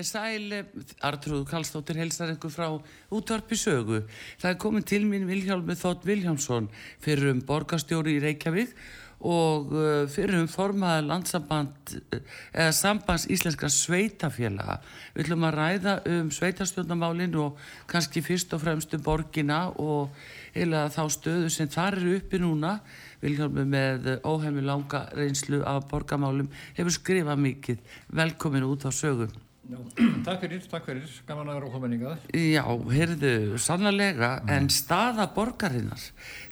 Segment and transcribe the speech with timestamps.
[0.00, 2.68] Komið þið sæl, Artrúð Kallstóttir helsar einhver frá
[3.12, 4.06] útvarpi sögu.
[4.40, 6.70] Það er komið til mín Vilhjálmur Þótt Vilhjálmsson
[7.04, 8.72] fyrir um borgastjóri í Reykjavík
[9.20, 14.78] og uh, fyrir um formaða landsamband eða sambands íslenska sveitafélaga.
[15.12, 20.16] Við ætlum að ræða um sveitastjórnamálin og kannski fyrst og fremst um borgina og
[20.56, 22.78] eða þá stöðu sem þar eru uppi núna.
[23.20, 26.48] Vilhjálmur með óhefmi langa reynslu af borgamálum
[26.80, 27.86] hefur skrifað mikið.
[28.16, 29.49] Velkomin út á sögum.
[29.70, 29.78] Já,
[30.26, 32.22] takk fyrir, takk fyrir, gaman að vera á kominingað.
[32.34, 34.50] Já, heyrðu, sannlega, mm.
[34.56, 36.06] en staða borgarinnar,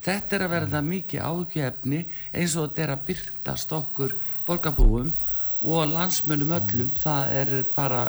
[0.05, 4.15] þetta er að verða mikið ágefni eins og þetta er að byrtast okkur
[4.47, 5.11] borgarbúum
[5.67, 8.05] og landsmönum öllum, það er bara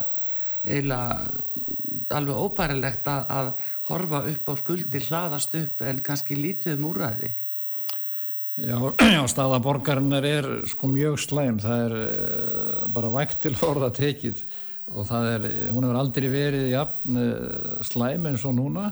[0.62, 3.52] eiginlega alveg óbærilegt að, að
[3.90, 7.34] horfa upp á skuldi, hlaðast upp en kannski lítið um úræði.
[8.62, 8.78] Já,
[9.16, 14.46] já, staða borgarinnar er sko mjög slæm, það er uh, bara vægt til orða tekið
[14.90, 18.90] og það er, hún hefur aldrei verið jafn uh, slæm eins og núna.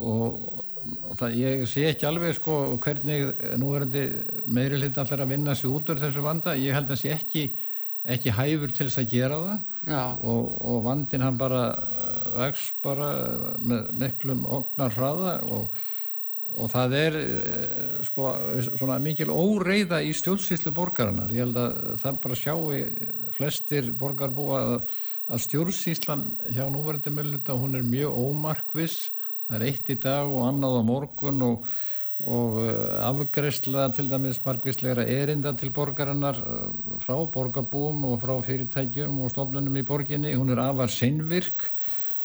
[0.00, 0.40] Og,
[0.90, 3.26] og það, ég sé ekki alveg sko hvernig
[3.60, 6.88] nú er þetta meiri hlut allar að vinna sér út úr þessu vanda, ég held
[6.88, 7.44] að það sé ekki
[8.00, 9.64] ekki hæfur til þess að gera það.
[10.24, 11.64] Og, og vandin hann bara
[12.32, 13.10] vex bara
[13.60, 15.38] með miklum ognar hraða.
[15.52, 15.88] Og
[16.58, 17.16] og það er
[18.08, 18.30] sko
[18.64, 21.30] svona mikil óreiða í stjórnsýslu borgarinnar.
[21.30, 22.64] Ég held að það bara sjáu
[23.36, 24.96] flestir borgarbúa að
[25.30, 28.98] að stjórnsýslan hjá núverandi möluta hún er mjög ómarkvis
[29.46, 31.70] það er eitt í dag og annað á morgun og,
[32.22, 32.74] og uh,
[33.08, 39.80] afgreifsla til dæmis markvislegra erinda til borgarinnar uh, frá borgarbúum og frá fyrirtækjum og stofnunum
[39.80, 41.70] í borginni, hún er afar sinnvirk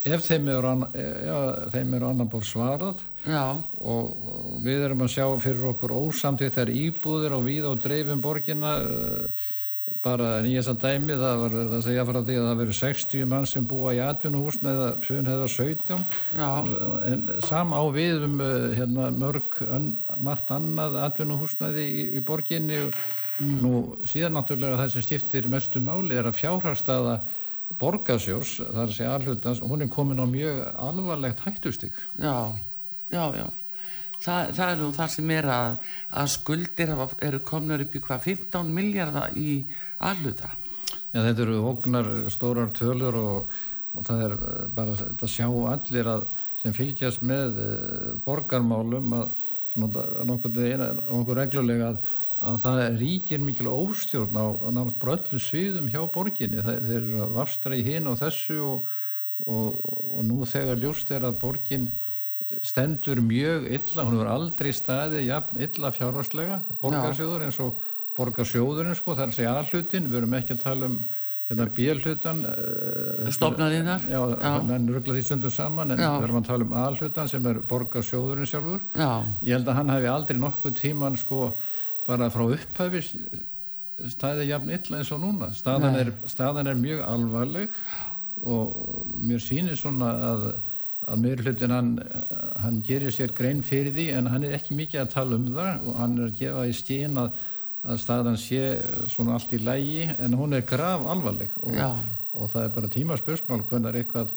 [0.06, 1.38] ef þeim eru ja,
[1.74, 3.00] annar bór svarað.
[3.26, 3.58] Já.
[3.82, 9.46] og við erum að sjá fyrir okkur ósamtvíktar íbúðir á víð og dreifum borginna uh,
[10.06, 13.28] bara nýjast að dæmi það var verið að segja frá því að það verið 60
[13.32, 16.06] mann sem búa í atvinnuhúsna eða 17
[17.10, 19.60] en sama á við um eh, hérna, mörg
[20.16, 22.84] margt annað atvinnuhúsnaði í, í borginni.
[23.36, 23.56] Mm.
[23.60, 23.72] nú
[24.08, 26.38] síðan náttúrulega það sem skiptir mestu máli er að
[28.62, 32.56] það er að segja allutans hún er komin á mjög alvarlegt hættustík Já,
[33.12, 33.46] já, já.
[34.22, 35.74] Það, það er nú það sem er að,
[36.22, 36.94] að skuldir
[37.28, 39.50] eru komnur upp í hvað 15 miljardar í
[39.98, 40.52] alluta.
[41.14, 43.54] Já þetta eru hóknar stórar tölur og,
[43.94, 46.26] og það er eh, bara að sjá allir að
[46.60, 49.26] sem fylgjast með uh, borgarmálum að
[49.76, 51.98] nokkur reglulega að,
[52.48, 56.64] að það ríkir mikil óstjórn á náttúrulega bröllum sviðum hjá borginni.
[56.64, 58.96] Það, þeir eru að varstra í hinn og þessu og,
[59.44, 59.84] og,
[60.16, 61.90] og nú þegar ljúst er að borginn
[62.64, 67.78] stendur mjög illa, hún hefur aldrei staðið jafn illa fjárvarslega borgarsjóður eins og
[68.16, 70.98] borgarsjóðurinn sko, það er að segja aðhlutin, við erum ekki að tala um
[71.46, 76.08] hérna bílhlutan uh, stofnarinnar já, hann ruggla því stundum saman en já.
[76.16, 78.80] við erum að tala um aðhlutan sem er borgarsjóðurinn sjálfur.
[78.98, 79.10] Já.
[79.46, 81.52] ég held að hann hefði aldrei nokkuð tíman sko
[82.06, 83.04] bara frá upphæfi
[84.12, 85.52] staðið jafn illa eins og núna.
[85.56, 87.78] Staðan er, staðan er mjög alvarleg
[88.44, 90.48] og mér sýnir svona að
[91.06, 91.90] að meðurhlutin hann,
[92.62, 95.84] hann gerir sér grein fyrir því en hann er ekki mikið að tala um það
[95.86, 97.44] og hann er að gefa í stíðin að,
[97.86, 98.60] að staðan sé
[99.12, 101.80] svona allt í lægi en hún er grav alvarleg og,
[102.34, 104.32] og það er bara tímaspörsmál hvernig eitthvað,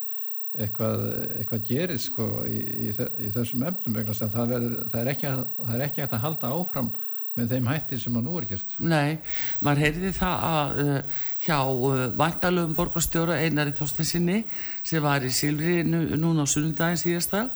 [0.54, 1.06] eitthvað,
[1.40, 2.90] eitthvað gerir sko í, í,
[3.26, 6.92] í þessum efnum það er, það, er ekki, það er ekki hægt að halda áfram
[7.38, 8.72] með þeim hættir sem að nú er gert.
[8.82, 9.18] Nei,
[9.62, 14.40] maður heyrði það að uh, hjá uh, vantalöfum borgarstjóra Einari Þorstensinni
[14.82, 17.46] sem var í Silfri nú, núna á sunnundagin síðasta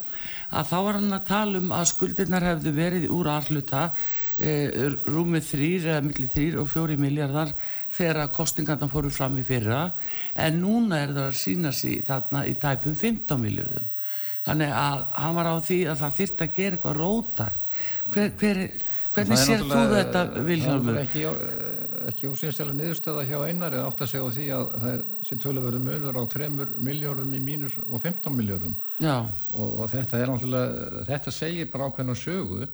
[0.54, 5.48] að þá var hann að tala um að skuldirnar hefðu verið úr alluta uh, rúmið
[5.50, 7.50] þrýr eða millir þrýr og fjóri miljardar
[7.94, 9.88] þegar kostingarna fóru fram í fyrra.
[10.38, 13.90] En núna er það að sína sér þarna í tæpum 15 miljardum
[14.44, 17.78] þannig að hann var á því að það þyrst að gera eitthvað rótagt
[18.12, 18.74] hver, hver er
[19.14, 20.96] Hvernig sér þú þetta, Vilhelmur?
[21.04, 21.24] Ekki,
[22.10, 25.82] ekki ósynstæðilega niðurstöða hjá einar eða átt að segja því að það er sér töluverðu
[25.84, 26.48] munur á 3
[26.88, 28.74] miljórum í mínus og 15 miljórum
[29.52, 32.64] og, og þetta er náttúrulega, þetta segir bara ákveðna sögu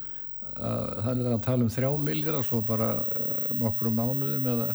[0.60, 4.66] að það er að tala um 3 miljóra svo bara eh, nokkru mánuðum eða,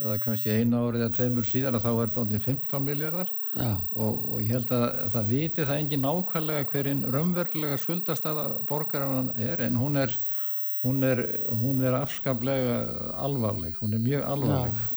[0.00, 3.30] eða kannski eina árið eða tveimur síðan að þá er þetta alveg 15 miljórar
[3.94, 9.32] og, og ég held að, að það viti það engin nákvæmlega hverinn raunverulega skuldastæða borgarannan
[9.36, 10.16] er en hún er
[10.84, 12.80] hún er, hún er afskaplega
[13.20, 14.88] alvarleg, hún er mjög alvarleg.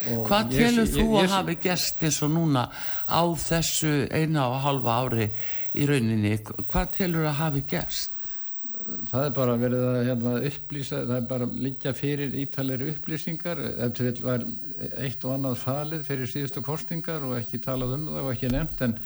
[0.00, 2.62] Hvað telur þú ég, ég, að hafi gerst eins og núna
[3.04, 5.26] á þessu eina og halva ári
[5.76, 8.16] í rauninni, hvað telur að hafi gerst?
[9.10, 14.08] Það er bara verið að hérna, upplýsa, það er bara líka fyrir ítalegri upplýsingar eftir
[14.08, 14.46] þetta var
[15.04, 18.82] eitt og annað falið fyrir síðustu kostingar og ekki talað um það og ekki nefnt
[18.86, 18.96] en,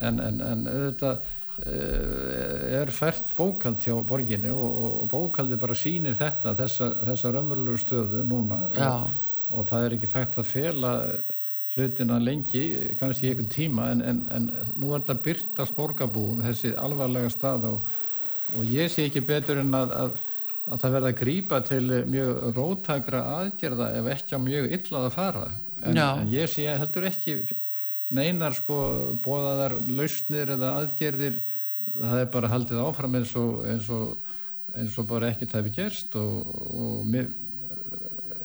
[0.00, 1.30] en, en, en auðvitað
[1.62, 4.72] er fært bókald hjá borginni og,
[5.02, 8.64] og bókaldi bara sínir þetta þessa, þessa raunverulegu stöðu núna.
[8.72, 9.14] Og,
[9.52, 10.92] og það er ekki tægt að fela
[11.72, 12.64] hlutina lengi
[13.00, 17.68] kannski í einhvern tíma en, en, en nú er þetta byrtast borgarbúum þessi alvarlega stað
[17.70, 17.88] og,
[18.58, 20.18] og ég sé ekki betur en að, að,
[20.68, 25.16] að það verða að grýpa til mjög rótækra aðgerða ef ekki á mjög illað að
[25.16, 25.46] fara.
[25.82, 27.38] En, en ég sé heldur ekki
[28.12, 28.78] neinar sko
[29.24, 31.40] bóðaðar lausnir eða aðgerðir
[31.92, 34.14] það er bara haldið áfram eins og, eins og,
[34.76, 37.32] eins og bara ekkert hefði gerst og, og mér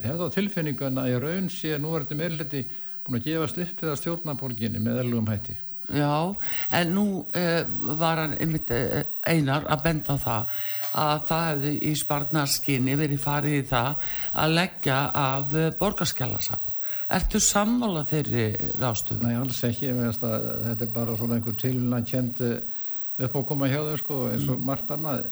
[0.04, 2.66] hefði á tilfinningun að ég raun sé að nú er þetta meðliti
[3.06, 5.56] búin að gefast upp við að stjórnaborginni með erlugum hætti.
[5.88, 6.36] Já,
[6.75, 7.62] en nú eh,
[7.96, 10.58] var hann einmitt eh, einar að benda á það
[11.00, 14.10] að það hefði í sparnarskinni verið farið í það
[14.44, 16.77] að leggja af borgarskjálasafn.
[17.07, 18.48] Ertu sammála þeirri
[18.81, 19.21] rástuðu?
[19.24, 19.94] Nei, alls ekki.
[19.95, 24.48] Þetta er bara svona einhver tilvægna kjent upp á að koma hjá þau sko, eins
[24.48, 24.65] og mm.
[24.68, 25.30] margt annað.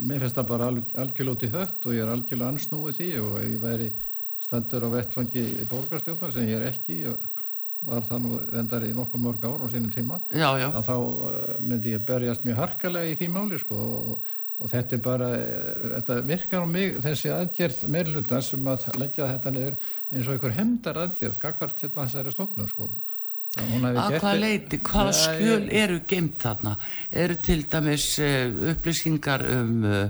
[0.00, 3.08] Mér finnst það bara alg, algjörlega út í hött og ég er algjörlega ansnúið því
[3.20, 3.88] og ef ég væri
[4.44, 6.98] standur á vettfangi í borgarstjóðnar sem ég er ekki,
[7.84, 10.68] var það nú endar í nokkuð mörg ár á sínum tíma, já, já.
[10.70, 14.96] að þá eh, myndi ég berjast mjög harkalega í því máli sko og og þetta
[14.96, 15.30] er bara,
[15.96, 19.76] þetta virkar á mig þessi aðgerð meirluta sem að leggja þetta niður
[20.12, 22.90] eins og einhver hemdar aðgerð, gagvart hérna þessari stofnum sko.
[23.54, 26.72] Að hvað leiti, hvaða skjöl eru geimt þarna?
[27.22, 30.08] Eru til dæmis uh, upplýsingar um uh,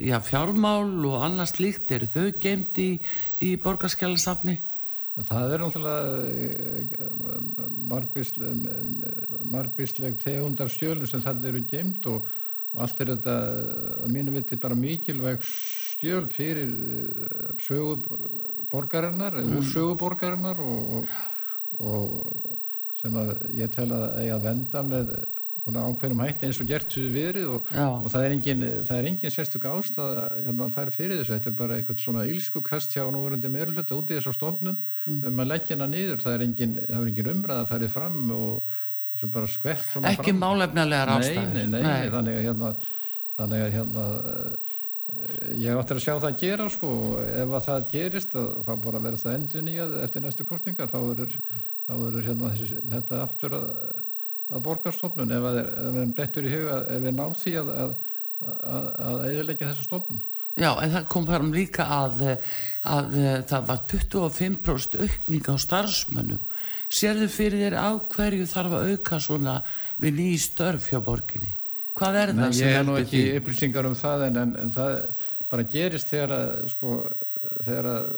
[0.00, 2.94] já, fjármál og annars líkt, eru þau geimt í,
[3.44, 4.56] í borgarskjálasafni?
[5.16, 7.10] Það er náttúrulega
[7.92, 8.66] margvísleg,
[9.48, 12.26] margvísleg tegund af skjölum sem þarna eru geimt og
[12.76, 13.36] og allt er þetta
[14.04, 19.56] að mínu viti bara mikilvæg skjöl fyrir eh, söguborgarinnar mm.
[19.56, 21.08] úr söguborgarinnar og,
[21.80, 25.16] og, og sem að ég tel að eiga að venda með
[25.66, 28.60] ákveðnum hætti eins og gert við verið og, og það er engin,
[29.00, 33.02] engin sérstök ástað að hérna, færa fyrir þessu þetta er bara eitthvað svona ílskukast hjá
[33.10, 35.24] núverandi meirulötu út í þessu stofnun mm.
[35.26, 38.76] um að leggja hana niður, það er engin, engin umræð að færi fram og
[39.20, 40.40] sem bara skvett svona ekki fram.
[40.44, 42.72] málefnilegar ástæðir nei, nei, nei, þannig að hérna,
[43.36, 44.74] þannig að hérna uh,
[45.56, 46.90] ég áttir að sjá það að gera sko
[47.26, 52.26] ef að það gerist þá bara verður það endur nýjað eftir næstu kostningar þá verður
[52.26, 52.52] hérna,
[52.96, 53.70] þetta aftur að,
[54.50, 57.96] að borgarstofnun ef við erum dettur í huga ef við náðum því að
[58.44, 60.24] að eðilegja þessa stofnun.
[60.56, 62.22] Já, en það kom fram líka að,
[62.88, 66.54] að, að það var 25% aukning á starfsmönnum
[66.86, 69.60] Serðu fyrir þér á hverju þarf að auka svona
[70.02, 71.52] við nýjum störf hjá borginni?
[71.96, 72.68] Hvað er Nei, það sem heldur því?
[72.68, 74.96] Ég hef nú ekki upplýsingar um það en, en, en það
[75.50, 76.96] bara gerist þegar að, sko,
[77.66, 78.08] þegar að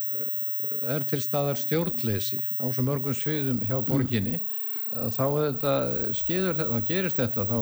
[0.89, 5.11] er til staðar stjórnleysi á svo mörgum sviðum hjá borginni mm.
[5.15, 5.75] þá þetta
[6.17, 7.59] skeiður þá gerist þetta þá,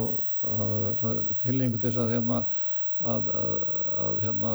[1.00, 1.08] þá
[1.42, 2.40] tilhengu til þess að hérna
[2.96, 3.66] að, að,
[4.04, 4.54] að hérna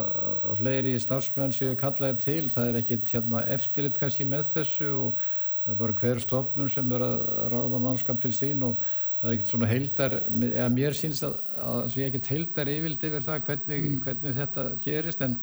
[0.59, 5.29] fleiri starfsmenn séu kallaðir til það er ekkit hérna eftirlit kannski með þessu og
[5.71, 7.23] það er bara hver stofnun sem er að
[7.53, 8.81] ráða mannskap til sín og
[9.21, 10.17] það er ekkert svona heildar,
[10.49, 13.97] eða mér síns að það sé ekkert heildar yfild yfir það hvernig, mm.
[14.03, 15.37] hvernig þetta gerist en,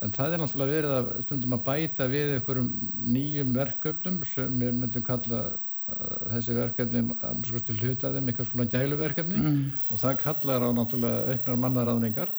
[0.00, 2.72] en það er náttúrulega verið að stundum að bæta við einhverjum
[3.16, 8.70] nýjum verkefnum sem við myndum kalla uh, þessi verkefni, að til hluta þeim eitthvað svona
[8.72, 9.62] gæluverkefni mm.
[9.90, 12.36] og það kallar á náttúrulega auknar mannaráðningar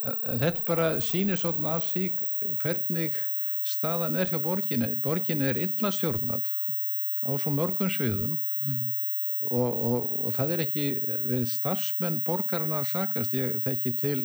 [0.00, 2.06] þetta bara sýnir svona af því
[2.60, 3.16] hvernig
[3.66, 6.48] staðan er hjá borginni borginni er illa stjórnat
[7.20, 8.84] á svo mörgum sviðum mm.
[9.48, 10.86] og, og, og það er ekki
[11.28, 14.20] við starfsmenn borgarna að sakast ég þekki til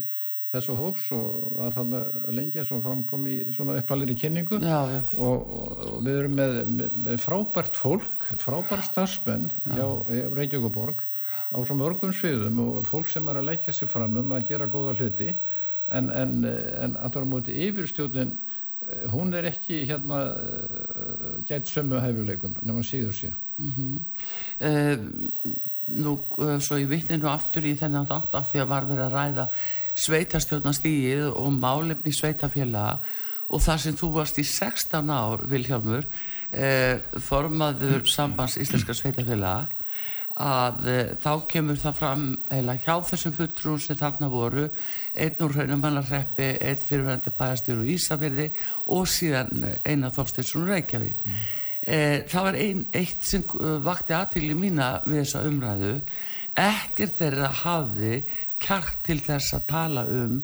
[0.56, 2.02] þessu hóps og var þarna
[2.36, 5.02] lengi eins og framkom í svona uppalir í kynningu já, já.
[5.18, 5.52] Og,
[5.90, 9.86] og við erum með, með, með frábært fólk frábært starfsmenn hjá
[10.38, 11.04] Reykjavík borg
[11.52, 14.70] á svo mörgum sviðum og fólk sem er að leggja sér fram um að gera
[14.72, 15.34] góða hluti
[15.92, 18.36] en, en, en að það er mútið yfirstjóðin
[19.14, 23.96] hún er ekki hérna uh, gætt sömu hæfuleikum nema síður sé mm -hmm.
[24.68, 25.54] uh,
[25.88, 29.06] Nú, uh, svo ég vittni nú aftur í þennan þátt af því að var verið
[29.06, 29.50] að ræða
[29.96, 33.00] sveitarstjórnastígið og málefni sveitafélaga
[33.50, 36.08] og þar sem þú varst í 16 ár, Vilhjálmur
[37.22, 39.68] formaður sambands íslenska sveitafélaga
[40.36, 44.66] að e, þá kemur það fram heila hjá þessum fulltrún sem þarna voru
[45.16, 48.50] einn úr hraunamannarreppi einn fyrirvændi bæastjóru Ísafjörði
[48.92, 51.46] og síðan eina þóstinsson Reykjavíð mm.
[51.88, 52.00] e,
[52.32, 55.94] það var ein, eitt sem eh, vakti aðtili mína við þessa umræðu.
[56.56, 58.20] Ekkert þeirra hafi
[58.64, 60.38] kjart til þess að tala um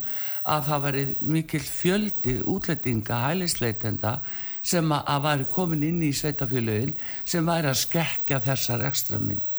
[0.52, 1.06] að það væri
[1.36, 4.18] mikil fjöldi útlætinga hælisleitenda
[4.62, 9.50] sem að, að væri komin inn í sveitafélögin sem væri að skekja þessar ekstra mynd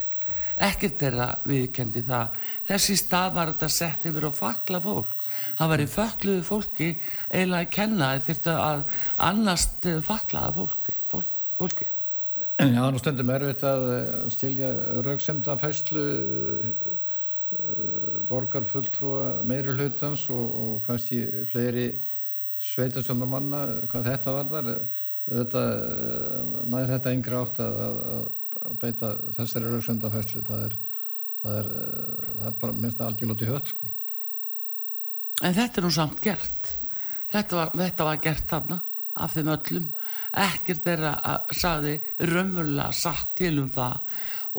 [0.56, 2.42] ekkert þeirra viðkendi það.
[2.68, 5.26] Þessi stað var þetta sett yfir á fakla fólk.
[5.59, 6.92] Það var í fakluðu fólki
[7.30, 8.85] eiginlega að kenna þetta að
[9.30, 11.92] annast faklaða fólki, fólk, fólki
[12.62, 13.85] Já, nú stundum erfitt að
[14.30, 14.68] stilja
[15.02, 16.02] rauksemda fæslu
[16.68, 16.90] eh,
[18.28, 21.88] borgarfulltrúa meiri hlutans og, og kannski fleiri
[22.62, 24.71] sveitasjónumanna hvað þetta var þar
[25.32, 25.64] þetta
[26.71, 28.30] næður þetta yngre átt að, að að
[28.80, 30.76] beita þessari rauðsöndafæslu það er,
[31.42, 31.73] það er,
[32.38, 33.90] það er bara minnst algjörlóti höll sko.
[35.42, 36.75] En þetta er nú samt gert.
[37.32, 38.78] Þetta var, þetta var gert þarna
[39.23, 39.88] af þeim öllum.
[40.42, 43.99] Ekkert þeirra að saði raunverulega satt til um það.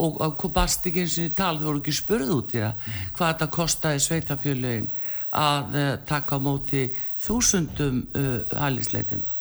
[0.04, 2.88] Og hvað barst ekki eins og í tal þau voru ekki spurð út í það
[3.14, 4.90] hvað þetta kostiði sveitafjöluinn
[5.34, 6.88] að uh, taka á móti
[7.22, 9.33] þúsundum uh, hælisleitinda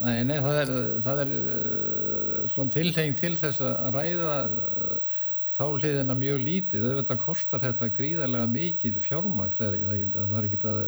[0.00, 0.70] Nei, nei, það er,
[1.04, 5.18] það er uh, svona tilheng til þess að ræða uh,
[5.60, 10.78] þá hliðina mjög lítið, auðvitað kostar þetta gríðarlega mikið fjármakt, það er, er ekki að,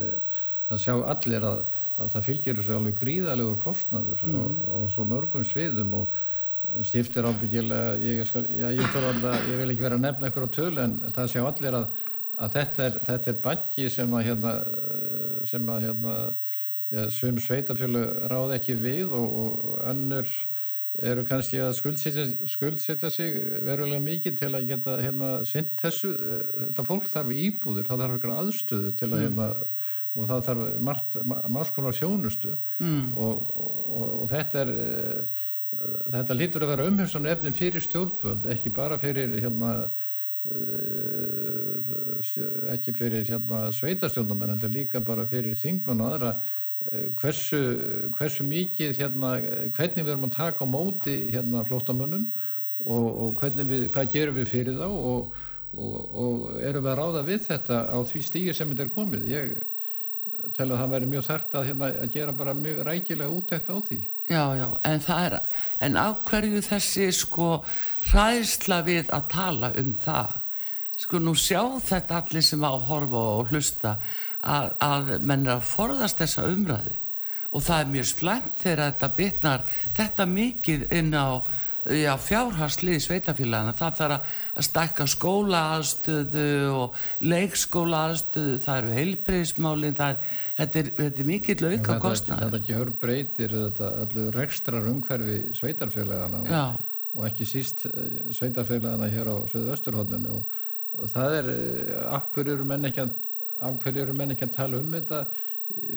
[0.69, 1.59] það sjá allir að,
[2.01, 4.39] að það fylgjur þessu alveg gríðarlegur kostnaður mm.
[4.39, 6.17] og, og svo mörgum sviðum og
[6.87, 10.55] stiftir ábyggilega, ég, skal, já, ég, alveg, ég vil ekki vera að nefna eitthvað á
[10.57, 11.87] tölu en það sjá allir að,
[12.33, 14.53] að þetta er, er baggi sem að hérna,
[15.51, 16.17] sem að hérna
[16.93, 20.29] ja, svum sveitafjölu ráð ekki við og, og önnur
[21.01, 26.11] eru kannski að skuldsetja, skuldsetja sig verulega mikið til að geta hérna synd þessu,
[26.59, 29.25] þetta fólk þarf íbúður, það þarf eitthvað aðstöðu til að mm.
[29.25, 29.49] hérna
[30.13, 33.03] og það þarf margt, margt konar sjónustu mm.
[33.17, 34.73] og, og, og þetta er
[36.13, 39.75] þetta lítur að vera umhengsan efni fyrir stjórnvöld, ekki bara fyrir hérna
[42.73, 46.61] ekki fyrir hérna sveitastjórnum en líka bara fyrir þingmenn og aðra Eh,
[47.19, 47.59] hversu,
[48.17, 49.35] hversu mikið hérna,
[49.75, 52.27] hvernig við erum að taka á móti hérna flótamönnum
[52.83, 55.37] og, og hvernig við, hvað gerum við fyrir þá og,
[55.77, 59.29] og, og erum við að ráða við þetta á því stígi sem þetta er komið?
[59.31, 59.55] Ég
[60.53, 63.77] tel að það væri mjög þart að, hérna, að gera bara mjög rækilega útækt á
[63.87, 63.99] því.
[64.29, 65.35] Já, já, en það er
[65.87, 67.49] en á hverju þessi sko
[68.11, 70.39] hræðsla við að tala um það?
[71.03, 73.97] Sko nú sjá þetta allir sem á horfa og hlusta
[74.43, 76.97] að, að menn er að forðast þessa umræði
[77.53, 81.27] og það er mjög slæmt þegar þetta bitnar þetta mikið inn á
[81.83, 89.97] já, fjárharslið sveitafélagana það þarf að stakka skóla aðstöðu og leikskóla aðstöðu, það eru heilbreyðismálin
[89.99, 90.31] þetta,
[90.61, 96.79] þetta er mikill auka kostnæður Þetta gjör breytir þetta öllu rekstrar umhverfi sveitarfélagana og,
[97.17, 100.57] og ekki síst eh, sveitarfélagana hér á Söðu Östurhóllunni og,
[100.97, 103.15] og það er, eh, akkur eru menn ekki að
[103.63, 105.23] af hverju eru menn ekki að tala um þetta?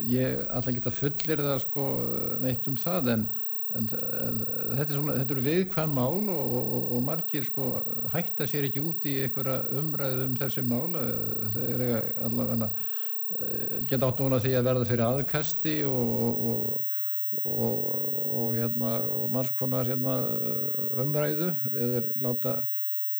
[0.06, 1.86] Ég alltaf geta fullir það sko
[2.44, 3.24] neitt um það en,
[3.74, 7.70] en, þetta, er svona, þetta eru viðkvæm mál og, og, og margir sko
[8.12, 10.94] hætta sér ekki út í einhverja umræðu um þessi mál.
[11.56, 11.86] Það er
[12.28, 16.46] allavega eh, geta átt núna því að verða fyrir aðkasti og,
[17.42, 20.16] og hérna og margkonar hérna
[21.02, 21.50] umræðu.
[21.74, 22.56] Eða láta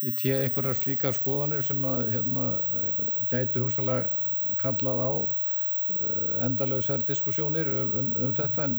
[0.07, 2.47] í tíu einhverjar slíkar skoðanir sem að hérna
[3.31, 4.26] gætu húsalega
[4.61, 5.13] kallað á
[6.43, 8.73] endalösar diskussjónir um, um, um þetta en,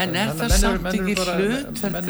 [0.00, 2.06] en er það samt ekki hlutverk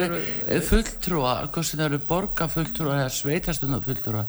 [0.69, 4.21] fulltrúa, hvað sem eru borgarfulltrúa eða sveitastunna fulltrúa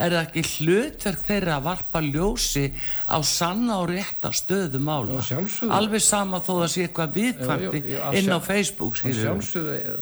[0.00, 2.62] er það ekki hlutverk þeirra að varpa ljósi
[3.12, 5.20] á sanna og rétta stöðu mála
[5.76, 7.82] alveg sama þó að sé eitthvað viðkvæmti
[8.22, 9.98] inn á Facebook að sjálfsögðu,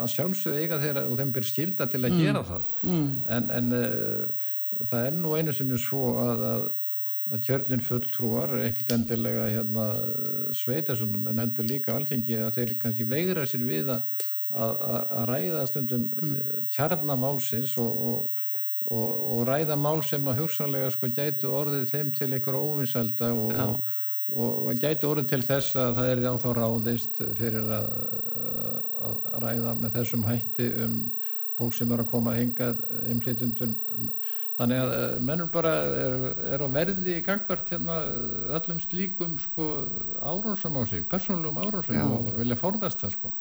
[0.00, 2.24] að sjálfsögðu eiga þeirra og þeim ber skilda til að mm.
[2.24, 3.06] gera það mm.
[3.38, 4.50] en, en uh,
[4.82, 6.68] það er nú einu sinni svo að, að
[7.26, 9.86] að kjörnin fulltrúar ekkert endilega hérna,
[10.54, 15.66] sveitasundum en heldur líka alþengi að þeir kannski veigra sér við að, að, að ræða
[15.72, 16.36] stundum mm.
[16.36, 18.46] Eh, kjarnamálsins og, og,
[18.86, 23.32] og, og ræða mál sem að hugsanlega sko gætu orðið þeim til einhverja óvinnselda
[24.26, 27.90] og gætu orðið til þess að það er þá þá ráðist fyrir að,
[29.08, 30.96] að ræða með þessum hætti um
[31.56, 33.76] fólk sem er að koma hingað umflytjundum
[34.56, 36.14] Þannig að eh, mennur bara er,
[36.54, 37.98] er á verði í gangvart hérna
[38.56, 39.66] öllum slíkum sko
[40.24, 42.06] árásum á sig, persónulegum árásum já.
[42.06, 43.34] og vilja forðast það sko.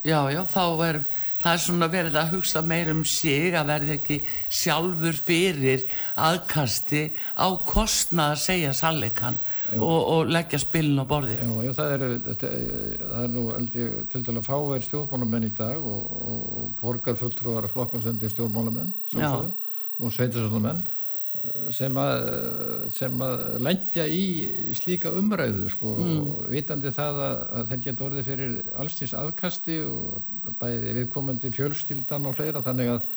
[0.00, 1.02] Já, já, þá er
[1.42, 5.84] það er svona verið að hugsa meir um sig að verði ekki sjálfur fyrir
[6.16, 7.02] aðkasti
[7.36, 9.36] á kostnað að segja salleikann
[9.76, 11.36] og, og leggja spilin á borði.
[11.36, 12.52] Já, já, það er, þetta,
[13.04, 18.96] það er nú aldrei til dæla fáir stjórnmálamenn í dag og, og borgarfulltrúðar flokkasöndir stjórnmálamenn,
[19.12, 19.58] samsögðu
[20.00, 20.82] og sveitarsánumenn
[21.72, 22.26] sem að,
[22.92, 26.20] sem að lendja í slíka umræðu sko, mm.
[26.20, 32.28] og vitandi það að, að þeir geta orðið fyrir allstins aðkasti og bæði viðkomandi fjölstildan
[32.28, 33.14] og fleira þannig að,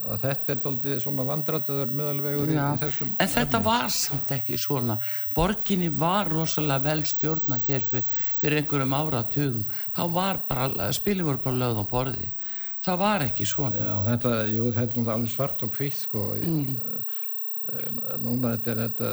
[0.00, 2.70] að þetta er doldið svona vandrataður meðalvegur ja.
[2.72, 4.96] í þessum En þetta var samt ekki svona
[5.34, 11.42] borginni var rosalega vel stjórna hér fyrir, fyrir einhverjum áratugum þá var bara, spili voru
[11.44, 12.32] bara lögð á borði
[12.84, 13.80] það var ekki svona.
[13.80, 16.30] Já, þetta, jú, þetta er alveg svart og kvitt sko.
[16.36, 16.78] Mm.
[18.24, 19.10] núna þetta er þetta,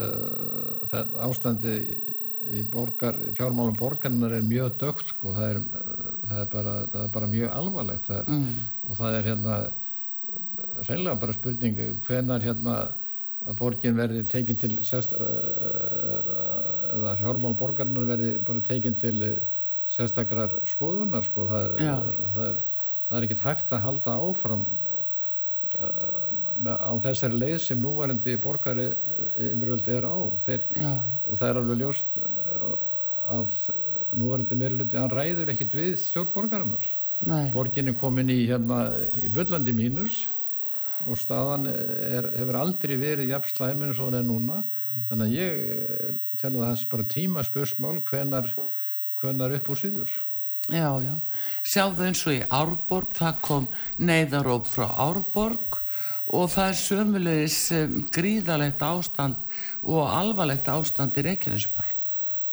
[0.93, 1.74] þetta ástandi
[2.57, 5.33] í borgar, fjármálum borgarnar er mjög dögt sko.
[5.36, 5.59] Það er,
[6.29, 8.63] það er, bara, það er bara mjög alvarlegt það er, mm.
[8.88, 9.57] og það er hérna
[10.88, 12.77] reynilega bara spurning hvenar hérna
[13.47, 15.13] að borgin verði tekinn til sérst,
[16.95, 19.21] eða fjármál borgarnar verði bara tekinn til
[19.88, 21.45] sérstakrar skoðunar sko.
[21.47, 22.57] Það er, það er
[23.08, 24.66] það er ekkert hægt að halda áfram
[25.80, 26.28] uh,
[26.68, 30.18] á þessari leið sem núvarandi borgari eh, yfirvöldi er á.
[30.44, 30.64] Þeir,
[31.28, 32.64] og það er alveg ljóst eh,
[33.36, 33.58] að
[34.18, 36.93] núvarandi meðluti hann ræður ekkit við stjórnborgarinnar
[37.54, 38.91] borgin er komin í hérna
[39.26, 40.28] í byllandi mínus
[41.08, 44.62] og staðan er, hefur aldrei verið jafn slæminn svo en núna.
[45.10, 48.50] Þannig að ég telur að það er bara tíma spursmál hvenar,
[49.22, 50.15] hvenar upp úr síður
[50.67, 51.13] Já, já.
[51.63, 53.67] Sjáðu eins og í Árborg, það kom
[54.03, 55.77] neyðaróp frá Árborg
[56.27, 59.38] og það er sömulegis um, gríðalegt ástand
[59.88, 61.86] og alvarlegt ástand í Reykjanesbæ.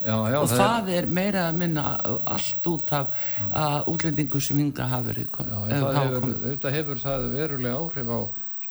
[0.05, 1.85] Já, já, og það, það er, er meira að minna
[2.29, 3.29] allt út af
[3.89, 5.55] útlendingu sem ynga hafa verið komið.
[6.61, 8.21] Það hefur, það verulega áhrif á,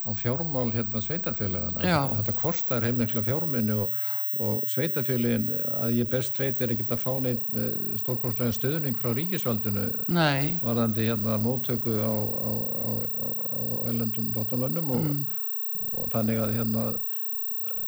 [0.05, 1.87] á fjármál hérna sveitarfélagana.
[2.19, 3.97] Þetta kostar heimleikla fjárminni og
[4.41, 9.11] og sveitafjölin að ég best veit er ekkert að fá neitt eh, stórkostlega stöðning frá
[9.13, 10.55] ríkisvaldinu Nei.
[10.63, 12.87] varðandi hérna móttöku á, á, á,
[13.53, 15.25] á ellendum blottamönnum og, mm.
[15.99, 16.85] og þannig að hérna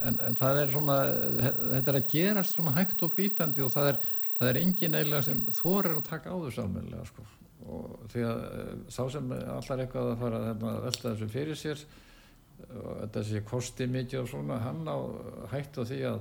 [0.06, 0.98] en, en það er svona
[1.74, 4.02] þetta er að gerast svona hægt og bítandi og það er,
[4.38, 7.28] það er engin eiginlega sem þorir að taka á þessu almenlega sko.
[7.66, 11.62] og því að uh, sá sem allar eitthvað að fara að hérna, velta þessu fyrir
[11.62, 11.86] sér
[13.24, 14.98] sé kosti mikið og svona hann á
[15.52, 16.20] hægt á því að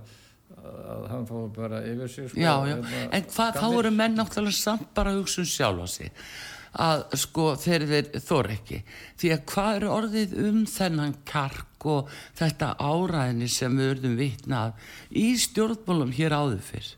[0.54, 2.74] að hann fá bara yfir sig sko, já, já.
[2.76, 6.12] Hérna, en hvað þá eru menn náttúrulega samt bara hugsa um sjálfa sig
[6.84, 7.84] að sko þeir
[8.18, 8.80] þor ekki
[9.20, 14.88] því að hvað eru orðið um þennan kark og þetta áræðinni sem við verðum vitnað
[15.10, 16.90] í stjórnmálum hér áður fyrr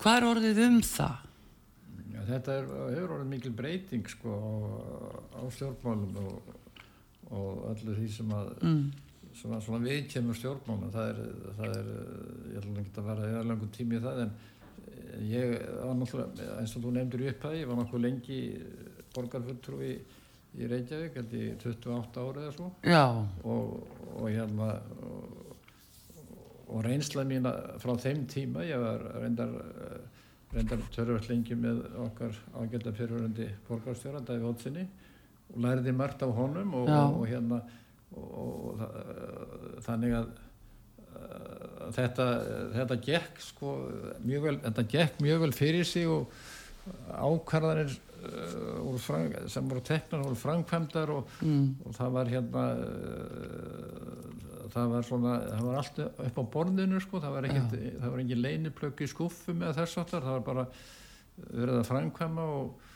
[0.00, 1.26] hvað eru orðið um það?
[2.10, 4.50] Já, þetta er, hefur orðið mikil breyting sko á,
[5.36, 6.56] á stjórnmálum og
[7.30, 8.84] og öllu því sem að mm.
[9.40, 11.20] svona, svona við kemur stjórnmána það er,
[11.58, 14.32] það er ég ætlum ekki að vera í aðlangum tími í það en
[15.30, 18.40] ég var náttúrulega eins og þú nefndir upp að ég var náttúrulega lengi
[19.14, 19.92] borgarfulltrúi
[20.58, 22.70] í Reykjavík held í 28 ári eða svo
[23.46, 23.76] og,
[24.16, 24.70] og hérna
[25.06, 25.52] og,
[26.70, 27.46] og reynsla mín
[27.82, 29.54] frá þeim tíma ég var reyndar
[30.54, 34.88] reyndar törfart lengi með okkar ágæta fyrirhörandi borgarstjóra Daví Hótsinni
[35.50, 37.60] og læriði margt af honum og, og, og hérna
[38.10, 38.84] og,
[39.86, 40.30] þannig að
[41.14, 42.28] uh, þetta,
[42.74, 43.74] þetta gekk sko
[44.26, 46.32] mjög vel, þetta gekk mjög vel fyrir sig og
[47.14, 51.92] ákvarðanir uh, sem voru teknar voru framkvæmdar og mm.
[51.98, 54.20] það var hérna uh,
[54.70, 58.22] það var svona, það var allt upp á borðinu sko, það var ekkert, það var
[58.22, 60.66] engin leiniplögg í skuffum eða þess aftar, það var bara
[61.40, 62.89] verið að framkvæma og,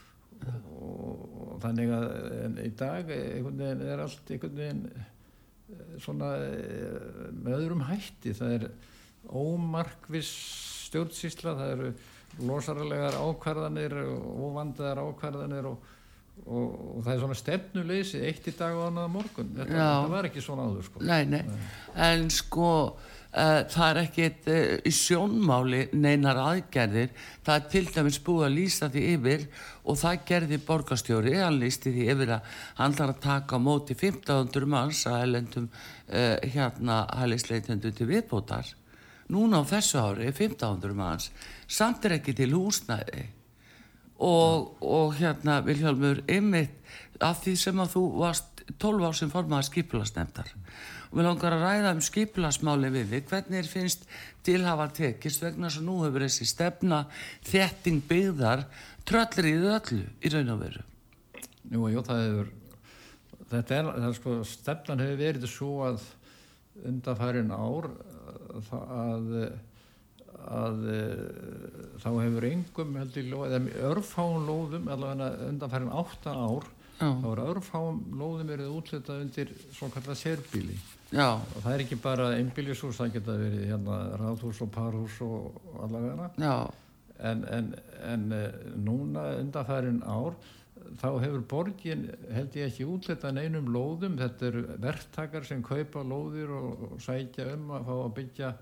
[0.74, 7.86] og, þannig að í dag veginn er allt einhvern veginn eh, svona eh, með öðrum
[7.88, 8.68] hætti, það er
[9.24, 10.30] ómarkvis
[10.90, 11.92] stjórnsísla, það eru
[12.44, 15.92] losarlegar ákvarðanir og vandaðar ákvarðanir og
[16.42, 20.28] og, og það er svona stefnuleysi eitt í dag og annað morgun þetta, þetta var
[20.28, 21.02] ekki svona áður sko.
[21.06, 21.42] nei, nei.
[22.06, 22.70] En sko
[23.34, 27.10] það er ekkit uh, í sjónmáli neinar aðgerðir.
[27.42, 29.46] Það er til dæmis búið að lýsa því yfir
[29.82, 34.70] og það gerði borgastjóri hann lýsti því yfir að hann þarf að taka móti 1500
[34.76, 38.70] manns að helendum uh, hérna hælisleitendu til viðbótar.
[39.34, 41.30] Núna á þessu ári 1500 manns.
[41.66, 43.26] Samt er ekki til húsnæði.
[44.24, 46.76] Og, og hérna Vilhjálmur ymmit
[47.18, 50.52] af því sem að þú varst 12 ár sem formaði skipilasnefndar
[51.14, 53.28] og við langar að ræða um skipilasmáli við þig.
[53.30, 54.08] Hvernig finnst
[54.42, 57.04] tilhafa tekist vegna sem nú hefur þessi stefna
[57.46, 58.64] þetting byggðar
[59.06, 60.82] tröllir í öllu í raun og veru?
[61.70, 62.50] Jú, jú, það hefur
[63.52, 66.08] þetta er, það er sko, stefnan hefur verið svo að
[66.90, 67.88] undanfærin ár
[68.58, 69.30] að, að
[70.44, 76.66] að uh, þá hefur engum eða örfáum lóðum allavega undanfærin 8 ár
[76.98, 80.76] Þá er örfáum lóðum verið útlitað undir svona kallar sérbíli
[81.10, 81.34] Já.
[81.38, 86.30] og það er ekki bara einbílisús það geta verið hérna ráðhús og parhús og allavega.
[87.24, 88.44] En, en, en uh,
[88.78, 90.38] núna undanfærin ár
[91.00, 94.18] þá hefur borgin held ég ekki útlitað neinum lóðum.
[94.20, 98.54] Þetta eru verktakar sem kaupa lóðir og, og sækja um að fá að byggja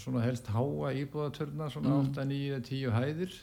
[0.00, 2.10] svona helst háa íbúðatörna svona mm.
[2.10, 3.36] 8, 9, 10 hæðir.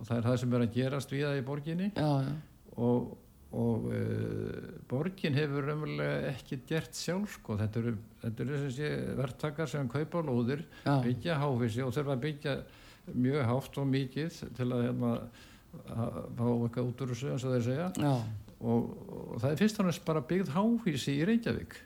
[0.00, 1.90] Og það er það sem er að gerast við það í borginni.
[1.96, 2.32] Já, já.
[2.76, 3.10] og,
[3.50, 7.56] og uh, borgin hefur raunverulega ekki gert sjálf sko.
[7.58, 7.94] þetta eru,
[8.30, 10.94] eru verktakar sem kaupa lóðir já.
[11.02, 12.56] byggja háfísi og þurfa að byggja
[13.10, 15.12] mjög háft og mikið til að hérna,
[15.70, 17.90] fá eitthvað út úr þessu eins og þeir segja
[18.60, 21.78] og, og það er fyrst og náttúrulega bara byggð háfísi í Reykjavík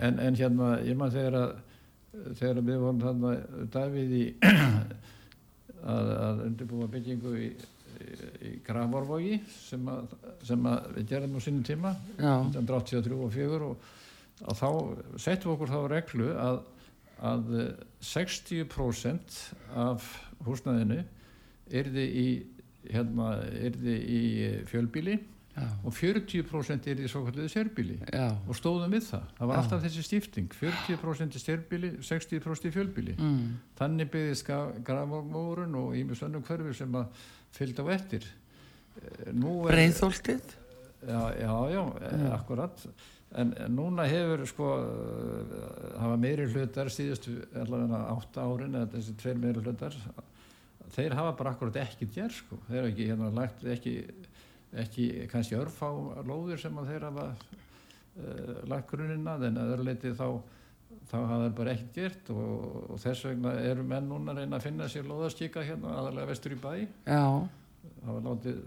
[0.00, 1.52] en, en hérna ég maður þegar að
[2.12, 3.32] þegar við vorum þarna
[3.72, 4.24] Davíð í
[5.94, 7.48] að, að undirbúa byggingu í,
[8.02, 10.14] í, Gravarvogi sem, að,
[10.46, 13.90] sem að við gerðum á sínum tíma 1983 og 4 og
[14.42, 14.68] að þá
[15.22, 16.60] settum við okkur þá reglu að,
[17.32, 17.52] að
[18.12, 19.38] 60%
[19.78, 20.08] af
[20.46, 21.02] húsnæðinu
[21.72, 22.26] erði í,
[22.90, 24.22] hérna, í
[24.70, 25.20] fjölbíli
[25.52, 25.66] Já.
[25.84, 27.98] og 40% er í svo kalliði sérbíli
[28.48, 29.24] og stóðum við það.
[29.36, 29.60] Það var Já.
[29.62, 33.42] alltaf þessi stifting 40% í sérbíli, 60% í fjölbíli mm.
[33.76, 34.48] þannig byggðist
[34.88, 37.24] grafmórun og ímjög sönnum hverfi sem að
[37.58, 38.28] fylgd á eftir.
[38.96, 39.32] Eh,
[39.68, 40.56] Breiðþóltið?
[41.02, 42.86] Já, já, já, eh, akkurat.
[43.36, 44.72] En núna hefur sko
[46.00, 49.96] hafa meiri hlutar síðustu allavega átta árin eða þessi tveir meiri hlutar
[50.92, 52.58] þeir hafa bara akkurat ekki gerð sko.
[52.68, 53.94] Þeir hafa ekki hérna lagt ekki
[54.80, 55.90] ekki kannski örfá
[56.24, 60.26] lóðir sem að þeirra hafa uh, lagt grunnina en að öðruleiti þá
[61.08, 64.58] þá hafa það bara ekkert gert og, og þess vegna eru menn núna að reyna
[64.58, 66.72] að finna sér lóðaskika hérna aðalega vestur í bæ
[67.08, 67.24] Já.
[68.02, 68.60] það var látið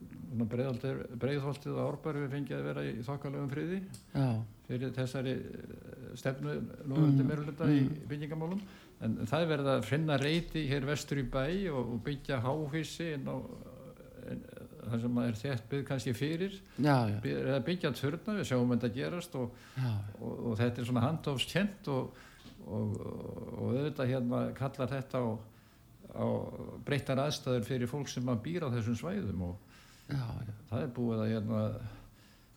[1.22, 3.80] breiðholtið og árbæri við fengið að vera í þokkalögum friði
[4.16, 4.28] Já.
[4.68, 6.58] fyrir þessari eh, stefnu
[6.90, 7.30] núðandi mm.
[7.30, 7.78] meirulita mm.
[7.78, 8.66] í byggingamálum
[9.06, 13.30] en það verða að finna reyti hér vestur í bæ og, og byggja háfísi inn
[13.30, 13.38] á
[14.92, 17.18] það sem er þett byggð kannski fyrir já, já.
[17.34, 19.60] eða byggja törna, við sjáum þetta gerast og,
[20.20, 22.24] og, og þetta er svona handofskent og,
[22.66, 22.96] og
[23.66, 25.28] auðvitað hérna kallar þetta á,
[26.16, 26.28] á
[26.88, 29.62] breyttar aðstæður fyrir fólk sem að býra á þessum svæðum og
[30.70, 31.62] það er búið að hérna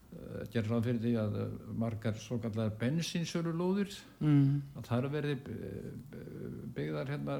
[0.08, 3.90] Eh, gerði ráð fyrir því að eh, margar svo kallar bensinsölulóðir
[4.24, 4.78] mm.
[4.80, 5.50] að það eru verið
[6.78, 7.36] byggðar hérna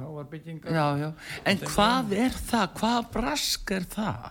[0.00, 1.10] háar byggingar já, já.
[1.52, 2.64] en hvað er það?
[2.80, 4.30] hvað brask er það?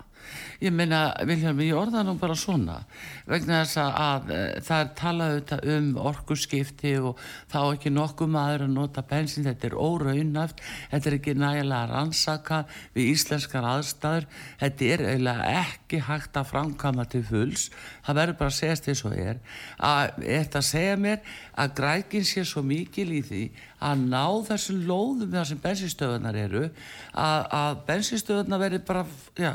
[0.63, 2.81] Ég meina, Vilhelm, ég orða nú bara svona
[3.25, 8.65] vegna þess að, að eh, það er talað um orkusskipti og þá ekki nokkuð maður
[8.67, 12.63] að nota bensin, þetta er óraunæft þetta er ekki nægilega rannsaka
[12.95, 14.29] við íslenskar aðstæður
[14.61, 17.69] þetta er eiginlega ekki hægt að framkama til fulls,
[18.05, 19.39] það verður bara að segast því svo er.
[19.79, 23.43] Að þetta segja mér að grækin sé svo mikil í því
[23.85, 29.03] að ná þessum lóðum þar sem bensinstöðunar eru að, að bensinstöðunar verður bara,
[29.38, 29.51] já,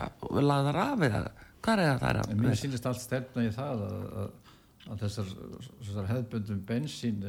[0.60, 1.24] lagðar af eða
[1.64, 2.36] hvað er það að?
[2.40, 4.30] Mér sýnist allt stefna í það að, að,
[4.86, 5.32] að þessar,
[5.80, 7.24] þessar hefðbundum bensín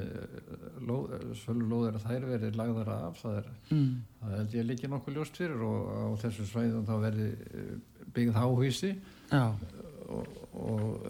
[1.42, 3.90] svölu lóðir að þær verið lagðar af það er, mm.
[4.22, 7.32] það held ég líki nokkuð ljóst fyrir og á þessu svæðum þá verði
[8.16, 8.94] byggð háhvísi
[10.12, 11.10] og, og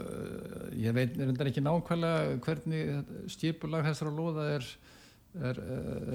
[0.78, 4.74] ég veit er ekki nákvæmlega hvernig skipulag þessara lóða er
[5.40, 5.62] er,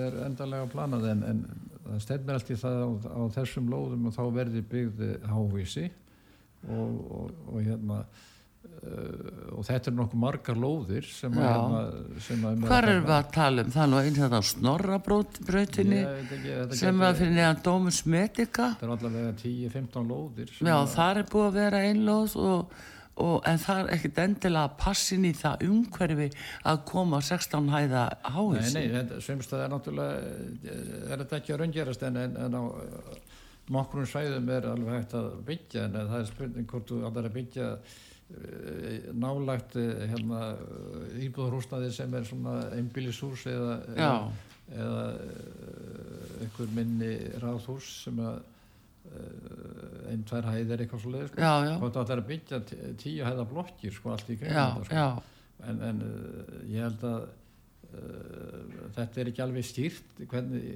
[0.06, 1.42] er endalega planað en, en
[1.90, 5.84] það stefnir allt í það á, á þessum lóðum og þá verði byggði hávísi
[6.66, 12.48] og, og, og hérna uh, og þetta er nokkuð margar lóðir sem að, hérna, sem
[12.48, 13.70] að Hvar erum við að tala um?
[13.76, 16.02] Það nú eins og þetta á snorrabrautinni
[16.80, 18.72] sem að fyrir neðan Dómus Medica.
[18.74, 22.76] Þetta er allavega 10-15 lóðir Já, þar er búið að vera einn lóð og
[23.16, 26.26] Og, en það er ekkert endilega passin í það umhverfi
[26.68, 28.02] að koma 16 hæða
[28.34, 30.34] háis Nei, nei, svimstað er náttúrulega
[31.14, 32.62] er þetta ekki að raungjerast en, en, en á
[33.72, 37.38] nokkrum svæðum er alveg hægt að byggja en það er spurning hvort þú allar að
[37.38, 40.42] byggja uh, nálagt hérna,
[41.16, 44.12] íbúðarhúsnaði sem er svona einbílishús eða, eða,
[44.76, 45.08] eða
[46.44, 48.55] einhver minni ráðhús sem að Eh,
[50.10, 51.48] einn, tvær hæðir eitthvað svo leið sko.
[51.80, 52.60] og það er að byggja
[53.00, 55.06] tíu hæða blokkir sko allt í kring sko.
[55.66, 58.60] en, en uh, ég held að uh,
[58.98, 60.68] þetta er ekki alveg stýrt hvernig,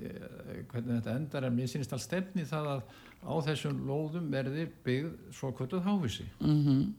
[0.70, 2.82] hvernig þetta endar en mér sínist alls stefni það að
[3.20, 6.90] á þessum lóðum verði byggð svo kvölduð hávísi mm -hmm.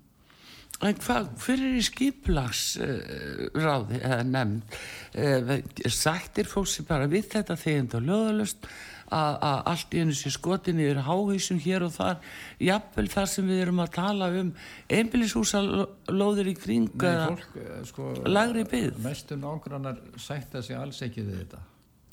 [0.81, 7.85] En hvað, fyrir í skiplags uh, ráði eða nefnd sættir fólksi bara við þetta þegar
[7.91, 8.65] það er löðalust
[9.11, 12.19] að allt í hennu sé skotinni er háhísum hér og þar
[12.63, 14.53] jafnvel þar sem við erum að tala um
[14.91, 15.63] einbillishúsa
[16.11, 21.43] lóður í kring fólk, eh, sko, lagri byggð mestum ángrannar sætta sig alls ekki við
[21.43, 21.61] þetta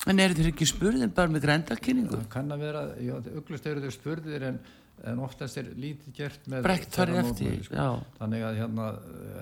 [0.07, 2.19] en er þetta ekki spurðin bara með grændarkynningu?
[2.19, 4.59] það kann að vera, já, auglust eru þau spurðir en,
[5.09, 7.89] en oftast er lítið gert brekt farið eftir sko.
[8.19, 8.91] þannig að hérna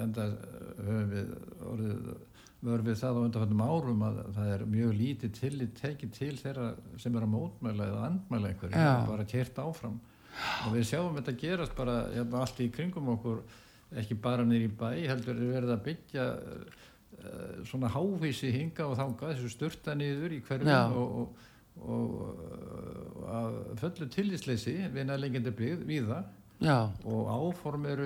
[0.04, 0.30] enda
[0.78, 1.36] höfum við
[1.74, 2.16] orðið
[2.66, 6.68] vörfið það á undanfjöndum árum að það er mjög lítið tillit tekið til þeirra
[6.98, 10.00] sem er að mótmæla eða andmæla einhverju, bara kert áfram.
[10.66, 13.44] Og við sjáum þetta gerast bara hérna, allt í kringum okkur
[13.98, 19.32] ekki bara nýri bæ, heldur við verðum að byggja uh, svona hávísi hinga og þanga
[19.32, 21.46] þessu störta niður í hverjum og, og,
[21.94, 22.18] og,
[23.22, 26.26] og að föllu tillisleysi við nælengjandi byggð víða.
[26.58, 26.90] Já.
[27.06, 28.06] og áform eru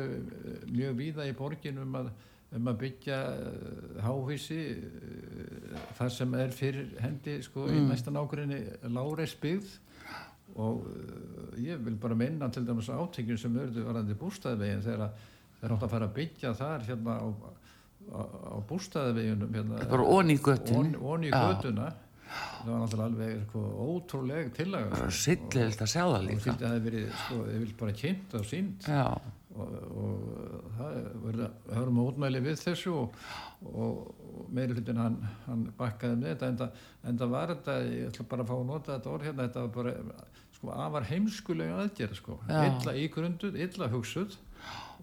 [0.68, 2.10] mjög víða í borginum að
[2.58, 7.78] um að byggja uh, hávísi uh, þar sem er fyrir hendi sko mm.
[7.78, 8.62] í næstan ákveðinni
[8.92, 9.74] láreis byggð.
[10.60, 15.14] Og uh, ég vil bara minna til dæmis átengjum sem örðu varandi bústæðvegin þegar
[15.62, 17.28] þeir átt að fara að byggja þar hérna á,
[18.12, 21.92] á, á bústæðveginum hérna, bara onni í göttun onni í göttuna
[22.32, 23.62] það var náttúrulega alveg sko,
[23.92, 26.42] ótrúlega tillaga það var sittlegt að sjá það líka.
[26.42, 29.04] og það hefði verið, sko, ég vil bara kynnt og sínt já
[29.56, 33.18] og, og það verður mótmæli við þessu og,
[33.72, 38.12] og meiri hlutin hann, hann bakkaði með þetta en það, en það var þetta, ég
[38.12, 40.30] ætla bara að fá að nota þetta orð hérna, þetta var bara
[40.62, 44.40] sko afar heimskulega aðgerð sko, illa ígrunduð, illa hugsuð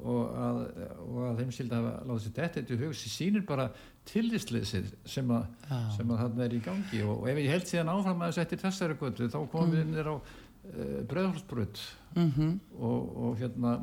[0.07, 0.59] og að,
[1.03, 3.69] og að þeim sildi að láta sér þetta þetta hugsi sínir bara
[4.09, 5.49] tillisleysið sem að,
[5.97, 7.01] sem að þarna er í gangi.
[7.05, 9.83] Og, og ef ég held síðan áfram að þess eftir þessari götu þá komum við
[9.83, 9.97] mm.
[9.99, 10.37] inn á uh,
[10.71, 11.83] eh, bröðhólsbröð
[12.15, 12.55] mm -hmm.
[12.79, 13.75] og, og hérna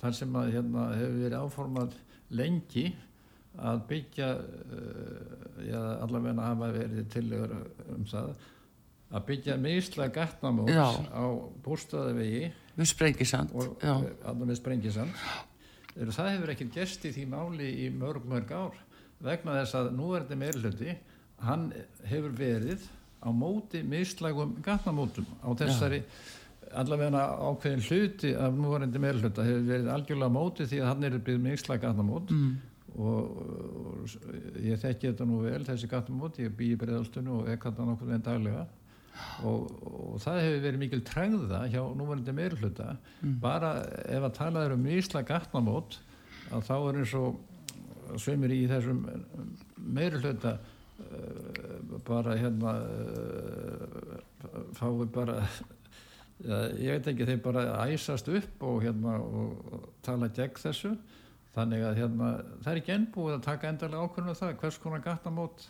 [0.00, 1.96] þar sem að hérna, hefur verið áformað
[2.34, 2.86] lengi
[3.54, 4.28] að byggja
[5.68, 7.54] já, allavega hafa verið tillegur
[7.94, 8.32] um það
[9.14, 11.24] að byggja meðsla gatnamót á
[11.62, 15.20] bústaðavegi við sprengisand allavega við sprengisand.
[15.94, 18.80] Það hefur ekkert gest í því máli í mörg mörg ár
[19.22, 20.96] vegna þess að núverði meðluti
[21.44, 21.68] hann
[22.08, 22.82] hefur verið
[23.22, 26.43] á móti meðslagum gatnamótum á þessari já
[26.80, 31.42] allavega ákveðin hluti af núvarendi meðluta hefur verið algjörlega móti því að hann er byggð
[31.44, 32.54] með ykslag gatnamót mm.
[32.94, 33.42] og,
[33.80, 37.88] og ég þekki þetta nú vel þessi gatnamót, ég bý í bregðalstunum og ekk þetta
[37.90, 38.66] nokkur en daglega
[39.46, 43.38] og, og það hefur verið mikil træða hjá núvarendi meðluta mm.
[43.42, 43.74] bara
[44.10, 45.98] ef að talaður um ykslag gatnamót
[46.54, 49.04] að þá er eins og svömmir í þessum
[49.94, 54.20] meðluta uh, bara hérna uh,
[54.76, 55.40] fái bara
[56.44, 60.94] ég veit ekki þeir bara æsast upp og, hérna, og tala gegn þessu.
[61.54, 62.30] Þannig að hérna,
[62.64, 65.66] það er ekki ennbúið að taka endarlega ákveðinu um það hvers konar gattamót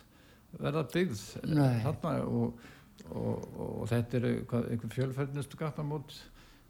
[0.55, 2.63] verða byggð þarna og,
[3.11, 6.15] og, og þetta er einhver fjölferðnistu gattamót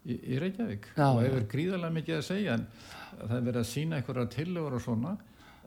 [0.04, 0.90] í, í Reykjavík.
[0.98, 2.68] Já, og hefur gríðarlega mikið að segja en
[3.16, 5.16] það er verið að sína einhverja tillegur og svona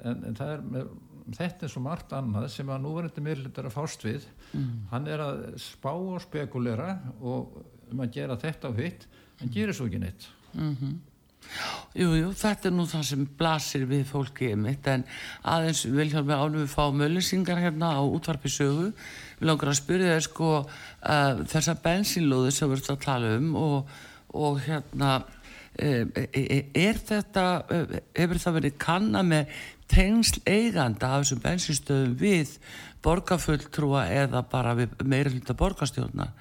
[0.05, 0.92] en, en er með,
[1.38, 4.29] þetta er svo margt annað sem að núverðandi miðlutar að fást við.
[4.53, 4.68] Mm.
[4.92, 7.59] hann er að spá og spekulera og
[7.92, 9.07] um að gera þetta og hitt
[9.42, 10.96] en gerir svo ekki neitt mm -hmm.
[11.96, 15.05] Jú, jú, þetta er nú það sem blasir við fólki mitt en
[15.42, 18.92] aðeins viljum við ánum við fá mölusingar hérna á útvarpi sögu
[19.38, 23.48] við langar að spyrja þér sko uh, þessa bensínlóðu sem við erum að tala um
[23.57, 23.96] og,
[24.35, 26.05] og hérna uh,
[26.74, 32.59] er þetta uh, hefur það verið kanna með tengsl eiganda af þessum bensinstöðum við
[33.03, 36.33] borgarfulltrúa eða bara meira hluta borgarstjórna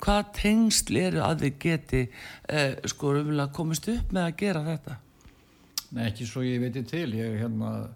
[0.00, 2.02] hvað tengsl eru að þið geti
[2.48, 4.96] eh, sko umlega komist upp með að gera þetta?
[5.90, 7.06] Nei, ekki svo ég veitir til.
[7.18, 7.94] Ég hérna uh,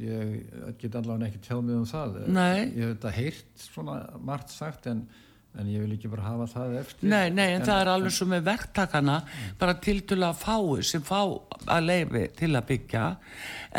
[0.00, 2.22] ég get allavega ekki tjáð mig um það.
[2.32, 2.70] Nei.
[2.76, 5.02] ég hef þetta heyrt svona margt sagt en,
[5.60, 7.10] en ég vil ekki bara hafa það eftir.
[7.12, 9.18] Nei, nei, en, en það er alveg svo með verktakana
[9.60, 13.08] bara til til að fái sem fá að leifi til að byggja.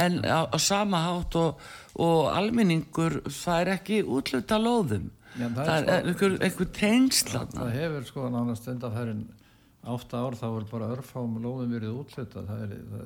[0.05, 1.65] En á, á sama hátt og,
[1.97, 7.43] og alminningur það er ekki útluta lóðum Já, það, það er sko, einhver, einhver tengsla
[7.53, 9.21] það hefur sko nánast endafærin
[9.81, 13.05] átta ár þá er bara örfám lóðum verið útluta það er, það,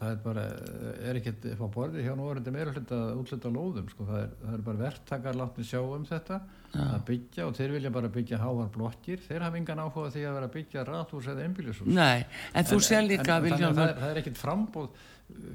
[0.00, 0.46] það er bara
[1.06, 4.06] er ekkert upp á borði hjá nú er þetta meira hluta útluta lóðum sko.
[4.08, 6.40] Það er, það er bara verktakar látni sjá um þetta
[6.72, 6.82] Já.
[6.82, 10.34] að byggja og þeir vilja bara byggja háar blokkir, þeir hafa engan áhuga því að
[10.38, 14.10] vera að byggja rathús eða einbílisús Nei, en þú sér líka en, en, það, það
[14.10, 15.06] er ekkert frambóð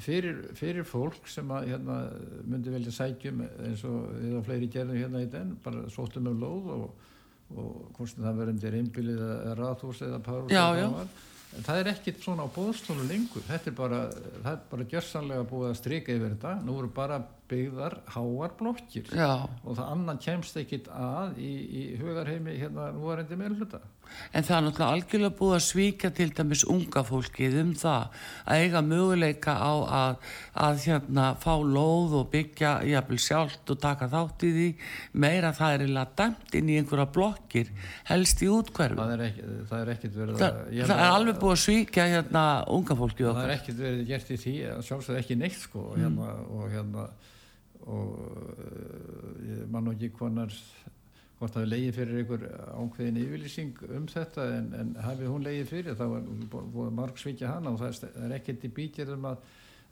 [0.02, 2.00] fyrir, fyrir fólk sem að hérna,
[2.48, 6.72] myndi velja sækjum eins og eða fleiri gerðum hérna í den bara sóttum um lóð
[6.78, 7.10] og,
[7.54, 10.52] og hvort það verður einbilið eða rathús eða parús
[11.54, 13.44] en það er ekkit svona á bóðstónu lengur.
[13.46, 17.20] Þetta er bara, það er bara gjörsanlega búið að strika yfir þetta, nú eru bara
[17.52, 19.12] byggðar háar blokkir.
[19.14, 19.46] Já.
[19.46, 23.84] og það annan kemst ekkit að í, í hugarheimi hérna nú er endi meðluta
[24.34, 28.64] En það er náttúrulega algjörlega búið að svíka til dæmis unga fólkið um það að
[28.64, 30.30] eiga möguleika á að,
[30.66, 34.70] að hérna fá lóð og byggja jafnvel sjálft og taka þátt í því
[35.26, 37.74] meira það er eiginlega dæmt inn í einhverja blokkir
[38.10, 39.00] helst í útkverfu.
[39.02, 40.42] Það er, ekki, það er ekkit verið að...
[40.44, 42.48] Það, það er alveg búið að svíka hérna
[42.78, 43.30] unga fólkið.
[43.30, 44.56] Það er ekkit verið gert í því,
[44.90, 46.50] sjálfsög ekki neitt sko og hérna mm.
[46.58, 47.08] og hérna
[47.84, 48.16] og
[49.44, 50.54] ég man ekki konar
[51.44, 52.44] hvort það leiði fyrir einhver
[52.78, 56.06] ánkveðin yfirlýsing um þetta en, en hafið hún leiði fyrir þá
[56.54, 59.44] búið marg svikja hana og það er ekkert í bíkir um að,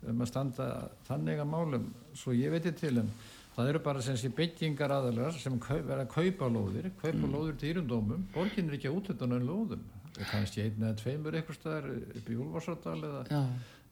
[0.08, 0.68] um að standa
[1.08, 3.10] þannig að málum svo ég veitir til en
[3.52, 7.34] það eru bara sem sé byggingar aðalega sem verða að kaupa lóðir kaupa mm.
[7.34, 9.84] lóðir til írundómum borgin er ekki að útlöta náðu lóðum.
[10.22, 13.42] Kannski einn eða tveimur eitthvað staðar upp í Úlfarsárdal eða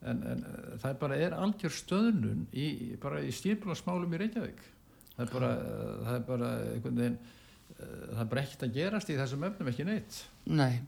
[0.08, 0.42] en, en
[0.80, 2.66] það bara er algjör stöðnun í,
[3.00, 4.62] bara í stýrbúlarsmálum í Reykjavík.
[5.16, 5.50] Það er bara,
[6.06, 7.18] það er bara einhvern veginn
[7.80, 10.20] það er bara ekkert að gerast í þessum öfnum ekki neitt.
[10.50, 10.80] Nei,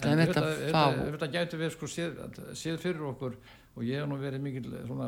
[0.00, 2.20] það er þetta að fá Þetta gætu við sko séð,
[2.58, 3.36] séð fyrir okkur
[3.76, 4.64] og ég hef nú verið mikil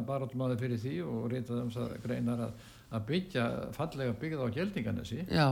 [0.07, 5.19] barátumadur fyrir því og reytað um það greinar að, að byggja fallega byggða á gjeldinganessi
[5.27, 5.49] Já,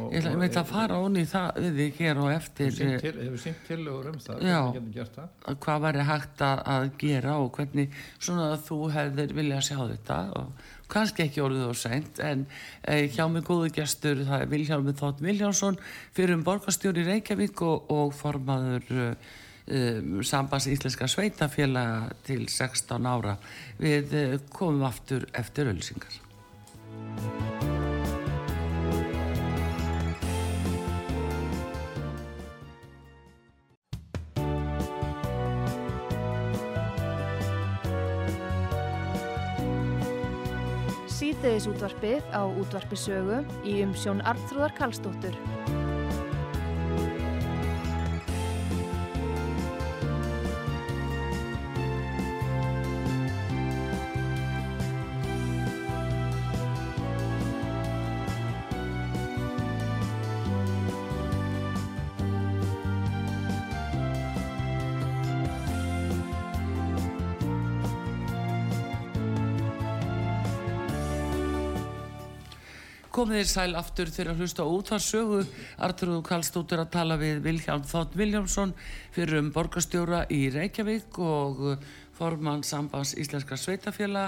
[0.00, 4.10] og, ég veit að fara onni það við þig hér og eftir Hefur syngt tilögur
[4.10, 4.60] um það Já,
[5.52, 10.68] hvað væri hægt að gera og hvernig svona að þú hefðir vilja sjá þetta og
[10.90, 12.46] kannski ekki orðið og seint en
[12.82, 15.78] eh, hjá mig góðu gestur það er Viljámi Þótt Viljánsson
[16.16, 23.36] fyrir um borgastjóri Reykjavík og, og formaður eh, sambans íslenska sveitafélaga til 16 ára.
[23.80, 26.20] Við eh, komum aftur eftir ölsingar
[41.40, 45.38] síðdeðis útvarpið á útvarpisögu í umsjón Arnþróðar Karlsdóttur.
[73.20, 75.40] Komið þér sæl aftur þegar að hlusta út þar sögu.
[75.84, 78.72] Arturúðu Kallstóttur að tala við Vilhjálm Þátt Viljámsson
[79.12, 81.60] fyrir um borgastjóra í Reykjavík og
[82.16, 84.24] formann sambans Íslenska Sveitafjöla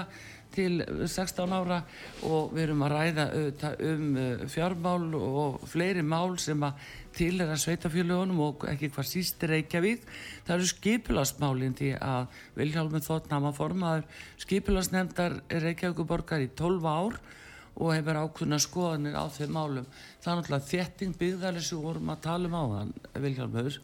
[0.53, 1.81] til 16 ára.
[2.29, 3.27] Og við erum að ræða
[3.89, 6.85] um uh, fjármál og fleiri mál sem að
[7.17, 10.05] til er að Sveitafjöluunum og ekki hvað síst Reykjavík.
[10.45, 14.05] Það eru skipilasmálinn því að Vilhjálm Þátt nama formaður
[14.45, 17.23] skipilasnefndar Reykjavíkuborgar í 12 ár
[17.75, 19.87] og hefur ákveðna skoðanir á þeim málum.
[20.21, 22.93] Það er náttúrulega þetting byggðarlega sem vorum að tala um á þann
[23.25, 23.79] Vilhjálmur.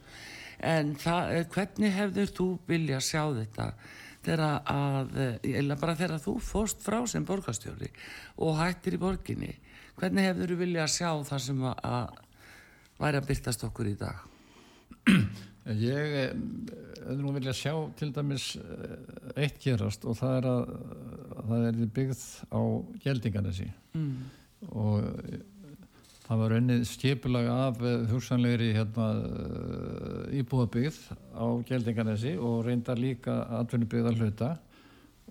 [0.60, 3.68] En það, eh, hvernig hefur þú vilja sjá þetta
[4.20, 7.90] þegar að eða eh, bara þegar þú fóst frá sem borgastjóri
[8.38, 9.54] og hættir í borginni?
[10.00, 12.26] Hvernig hefur þú vilja sjá það sem að, að
[13.00, 14.26] væri að byrtast okkur í dag
[15.70, 18.52] Ég er nú vilja sjá til dæmis
[19.38, 20.74] eitt gerast og það er að,
[21.36, 22.62] að það er byggð á
[23.04, 23.68] geldinganesi
[23.98, 24.16] mm.
[24.70, 25.06] og
[26.26, 29.10] það var önnið skipulag af hugsanlegri hérna,
[30.42, 31.00] íbúðabyggð
[31.38, 34.56] á geldinganesi og reyndar líka atvinnubyggðar hluta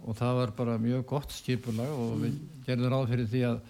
[0.04, 2.24] og það var bara mjög gott skipulag og mm.
[2.24, 3.60] við gerðum ráð fyrir því að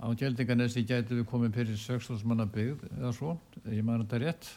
[0.00, 3.36] á Gjaldinganesi gætu við komið fyrir 6.000 manna byggð eða svo,
[3.68, 4.50] ég maður þetta rétt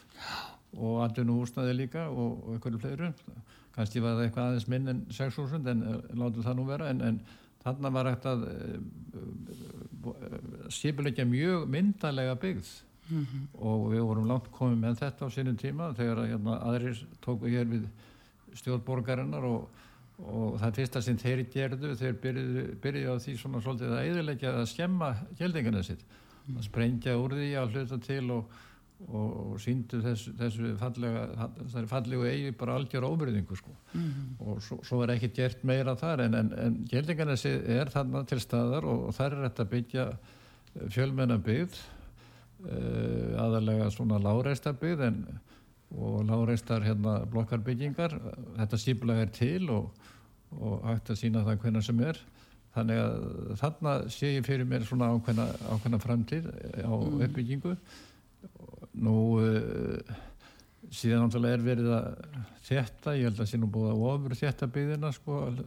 [0.77, 3.11] og og húsnaði líka og, og einhverju fleiru
[3.75, 7.01] kannski var það eitthvað aðeins minn en 6.000 en uh, látum það nú vera en,
[7.01, 7.19] en
[7.63, 8.79] þannig var hægt að uh,
[10.13, 12.73] uh, skipulegja mjög myndalega byggð
[13.09, 13.45] mm -hmm.
[13.53, 17.65] og við vorum langt komið með þetta á sínum tíma þegar hérna, aðrir tóku hér
[17.65, 17.87] við
[18.53, 19.69] stjórnborgarinnar og
[20.21, 24.51] og það fyrsta sem þeir gerðu þeir byrjuði, byrjuði á því svona svolítið að eðilegja
[24.59, 25.09] að skemma
[25.39, 26.59] gjeldingana sitt mm.
[26.59, 28.59] að sprengja úr því að hluta til og,
[29.07, 31.47] og, síndu þessu, þessu fallega
[31.89, 33.73] fallegu eigi bara algjör óbyrðingu sko.
[33.93, 34.13] mm.
[34.39, 38.23] og svo, svo er ekki gert meira þar en, en, en gjeldingana sitt er þarna
[38.29, 40.05] til staðar og, og þar er þetta byggja
[40.93, 41.79] fjölmenna byggð
[42.65, 45.25] uh, aðalega svona láreista byggð en
[45.93, 48.15] og láreistar hérna blokkarbyggingar
[48.57, 49.91] þetta síflag er til og,
[50.57, 52.21] og hægt að sína það hvernig sem er
[52.73, 53.27] þannig að
[53.61, 56.49] þarna sé ég fyrir mér svona ákveðna, ákveðna framtíð
[56.81, 57.21] á mm.
[57.27, 57.75] uppbyggingu
[58.93, 60.15] nú uh,
[60.93, 62.09] síðan náttúrulega er verið að
[62.67, 65.63] þetta, ég held að sé nú búið að ofur þetta byggðina sko að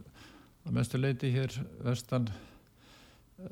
[0.75, 1.53] mestu leiti hér
[1.85, 2.27] vestan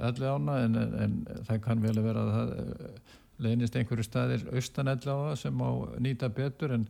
[0.01, 2.53] allir ána en, en, en það kann vel að vera að það
[3.45, 5.71] leynist einhverju staðir austanell á það sem á
[6.03, 6.87] nýta betur en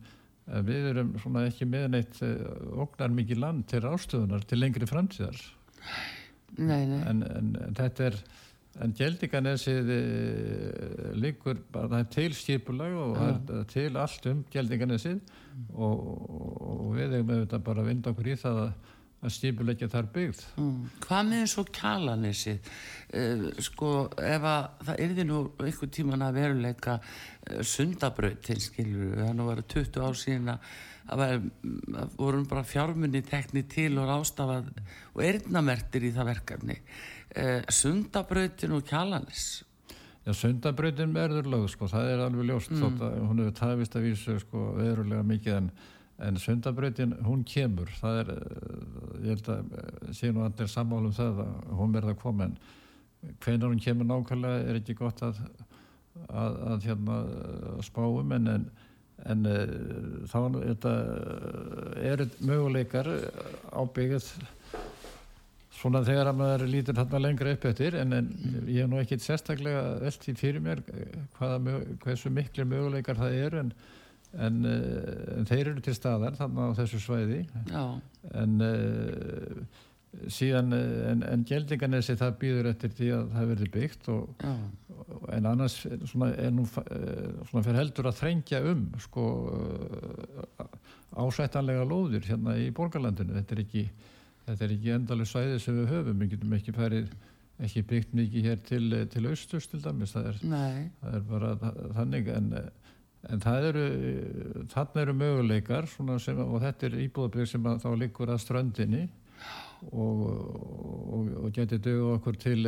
[0.66, 2.36] við erum svona ekki með neitt eh,
[2.84, 5.40] oknar mikið land til ástöðunar til lengri framtíðar
[6.56, 7.00] nei, nei.
[7.02, 8.20] En, en, en þetta er
[8.84, 13.30] en Gjaldinganessið eh, líkur bara það er til skipulag og ja.
[13.60, 15.70] er til allt um Gjaldinganessið mm.
[15.76, 16.04] og,
[16.66, 18.76] og við hefum auðvitað bara vind okkur í það að
[19.24, 20.74] að stípulegja þar byggð mm.
[21.06, 22.68] Hvað með svo kalanisið
[23.16, 29.32] uh, sko ef að það erði nú einhver tíman að veruleika uh, sundabrautin skilur það
[29.38, 30.68] nú verið 20 ár síðan að
[31.06, 34.72] það vorum bara fjármunni tekni til og ástafað
[35.14, 36.80] og erðnamertir í það verkefni
[37.36, 39.62] uh, sundabrautin og kalanis
[40.26, 42.80] Já, sundabrautin verður lög sko, það er alveg ljóst mm.
[42.82, 45.70] þótt að hún hefur tafist að vísu sko verulega mikið en
[46.18, 51.12] en sundabrautin hún kemur það er, eh, ég held að eh, sé nú allir sammálum
[51.12, 52.56] það að hún verða að koma en
[53.44, 55.42] hvenar hún kemur nákvæmlega er ekki gott að
[56.32, 57.16] að, að hérna
[57.84, 58.66] spáum en en,
[59.28, 59.74] en eh,
[60.32, 60.94] þá þetta,
[62.00, 63.12] er möguleikar
[63.76, 64.30] ábyggð
[65.76, 68.32] svona þegar að maður lítur hérna lengra upp eftir en, en
[68.64, 70.80] ég hef nú ekkit sérstaklega veldt í fyrir mér
[71.36, 73.72] hvaða, hversu miklu möguleikar það eru en
[74.34, 77.42] en, uh, en þeir eru til staðar þannig á þessu svæði.
[77.70, 77.84] Já.
[78.36, 79.82] en uh,
[80.32, 84.44] síðan eh, en, Gjeldinganesi það býður eftir því að það verður byggt og,
[84.96, 85.74] og, en annars
[86.08, 89.26] svona, nú svona fyrir heldur að þrengja um sko
[91.20, 93.36] ásættanlega lóður hérna í borgarlandinu.
[93.36, 93.84] Þetta er ekki,
[94.54, 97.14] ekki endalega svæði sem við höfum, við getum ekki færið
[97.66, 100.42] ekki byggt mikið hér til, til austust til dæmis, það er,
[101.00, 101.52] það er bara
[101.96, 102.28] þannig.
[102.36, 102.50] En
[103.32, 103.86] en það eru
[104.72, 106.10] þarna eru möguleikar sem,
[106.42, 109.02] og þetta er íbúðabögg sem að, þá liggur að ströndinni
[109.90, 112.60] og, og, og getur dögu okkur til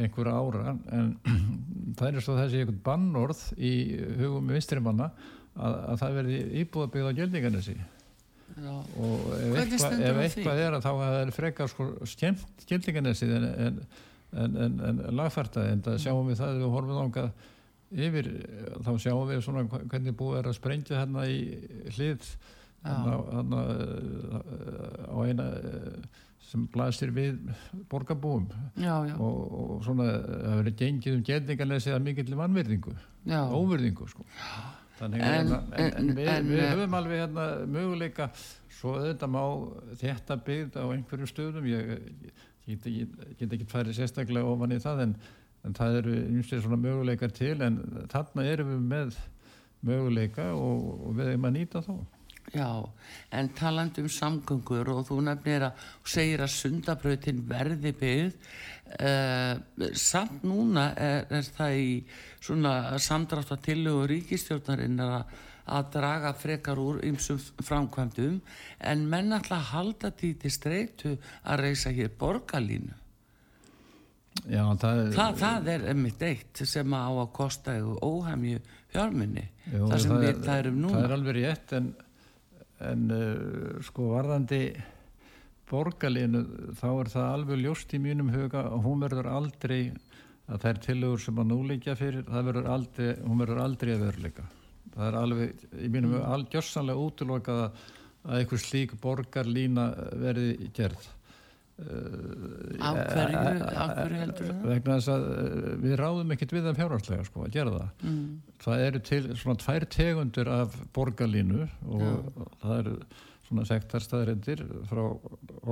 [0.00, 0.76] einhverja ára.
[0.94, 1.14] En
[1.98, 3.72] það er svo þessi einhvern bannorð í
[4.20, 5.10] hugum vinstrimanna
[5.56, 7.80] að, að það verði íbúðabögg á gjöldingarnesi
[8.68, 13.46] og ef eitthvað, ef eitthvað er að þá er það frekar sko skemmt gjöldingarnesi en,
[13.66, 17.30] en, en, en lagfærta en það sjáum við það að við horfum ángað
[17.90, 18.30] yfir
[18.86, 21.38] þá sjáum við svona hvernig búið er að sprengja hérna í
[21.96, 22.32] hlið
[22.84, 23.62] hérna
[25.10, 25.46] á eina
[26.50, 27.36] sem blasir við
[27.90, 28.48] borgarbúum.
[28.80, 29.14] Já, já.
[29.22, 32.94] Og, og svona það verið gengið um getningarleysi að mikill vannverðingu
[33.54, 34.26] óverðingu sko
[35.00, 38.30] þannig að en, en, en, við, við höfum alveg hérna möguleika.
[38.80, 39.42] Svo auðvitað má
[40.00, 41.68] þetta byggð á einhverju stöðum.
[41.68, 42.80] Ég
[43.40, 45.20] get ekki færið sérstaklega ofan í það en
[45.66, 47.76] en það eru einstaklega svona möguleikar til en
[48.12, 49.18] þarna erum við með
[49.86, 51.94] möguleika og, og við erum að nýta þá
[52.50, 52.88] Já,
[53.30, 58.32] en taland um samgöngur og þú nefnir að segir að sundabrautin verði byggð
[58.98, 61.92] uh, samt núna er, er það í
[62.42, 65.36] svona samdrátt að tillögu ríkistjórnarinn að,
[65.70, 68.40] að draga frekar úr ymsum framkvæmdum
[68.82, 72.96] en menn alltaf halda því til streitu að reysa hér borgarlínu.
[74.50, 80.14] Já, það, það, það er einmitt eitt sem á að kosta óhæmju fjármunni það sem
[80.22, 80.94] við erum núna.
[80.94, 81.90] það er alveg rétt en,
[82.88, 84.62] en uh, sko varðandi
[85.70, 86.42] borgarlinu
[86.78, 89.92] þá er það alveg ljóst í mínum huga og hún verður aldrei
[90.50, 94.48] að þær tillögur sem að núleikja fyrir það verður aldrei, hún verður aldrei að veruleika.
[94.90, 99.86] Það er alveg, í mínum huga algjörsanlega útlokað að einhver slík borgarlína
[100.18, 101.06] verði gerð
[102.80, 103.40] Af hverju,
[103.76, 104.60] af hverju heldur það?
[104.70, 105.24] vegna þess að
[105.84, 107.90] við ráðum ekkert við það fjárhagslega sko að gera það.
[108.04, 108.28] Mm.
[108.64, 112.94] það eru til svona tvær tegundur af borgarlínu og það eru
[113.50, 115.02] svona sektar staðrindir frá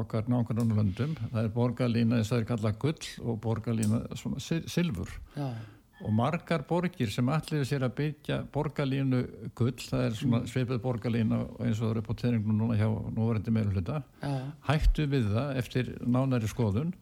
[0.03, 4.41] okkar nákvæmlega löndum það er borgarlína þess að það er kallað gull og borgarlína svona
[4.43, 5.13] sil- silfur.
[5.37, 5.51] Já,
[5.99, 9.23] og margar borgir sem allir sér að byggja borgarlínu
[9.59, 12.87] gull, það er svona svipið borgarlína eins og það eru upp á tegningnum núna hjá
[13.17, 14.35] núverandi meðluta já,
[14.69, 16.93] hættu við það eftir nánari skoðun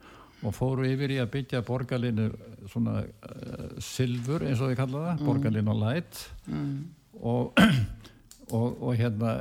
[0.44, 2.30] og fóru yfir í að byggja borgarlínu
[2.72, 6.20] svona uh, silfur eins og þið kalla það, borgarlínu light.
[6.48, 6.76] Mm,
[7.20, 7.62] og,
[8.56, 9.32] og, og hérna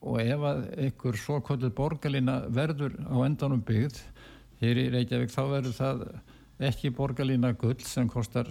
[0.00, 4.00] og ef að einhver svo kvöldur borgarlína verður á endanum byggð
[4.62, 6.04] hér í Reykjavík þá verður það
[6.70, 8.48] ekki borgarlína gull sem kostar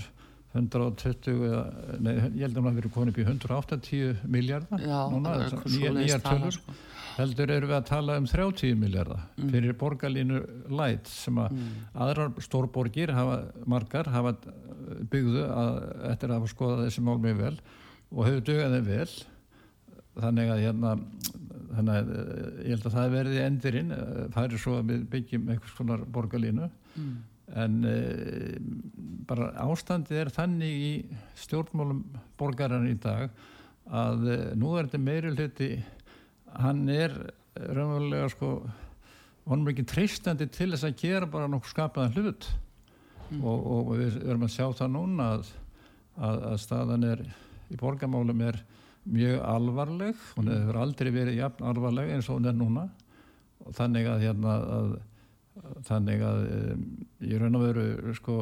[0.57, 1.63] 120 eða,
[2.01, 4.81] nei, ég held að hún hafi verið konið upp í 180 miljardar
[5.13, 5.33] núna,
[5.69, 6.73] nýjar, nýjar tölur sko.
[7.19, 9.49] heldur erum við að tala um 30 miljardar Mm.
[9.53, 10.39] fyrir borgarlínu
[10.73, 11.59] light sem að
[11.95, 13.37] aðrar stórborgir hafa,
[13.69, 15.77] margar hafa uh, byggðu að,
[16.13, 17.55] eftir að hafa skoðað þessi mál mjög vel
[18.09, 19.11] og hefur dugað þeim vel
[20.19, 20.95] þannig að hérna
[21.69, 25.03] þannig að uh, ég held að það verði endurinn uh, það er svo að við
[25.13, 27.19] byggjum einhvers konar borgarlínu Mm.
[27.57, 28.57] En uh,
[29.29, 30.91] bara ástandið er þannig í
[31.39, 32.03] stjórnmálum
[32.37, 33.29] borgaran í dag
[33.89, 35.71] að uh, nú er þetta meiri hluti
[36.59, 37.15] hann er
[37.59, 38.53] raunverulega sko
[39.49, 42.49] honum ekki treystandi til þess að gera bara nokkuð skapaðan hlut.
[43.39, 45.49] Og, og við erum að sjá það núna að,
[46.17, 47.23] að, að staðan er
[47.69, 48.57] í borgamálum er
[49.09, 50.23] mjög alvarleg.
[50.37, 52.87] Hún hefur aldrei verið jafn alvarleg eins og hún er núna.
[53.65, 54.91] Og þannig að hérna að,
[55.87, 56.43] þannig að
[57.25, 58.37] í raun og veru sko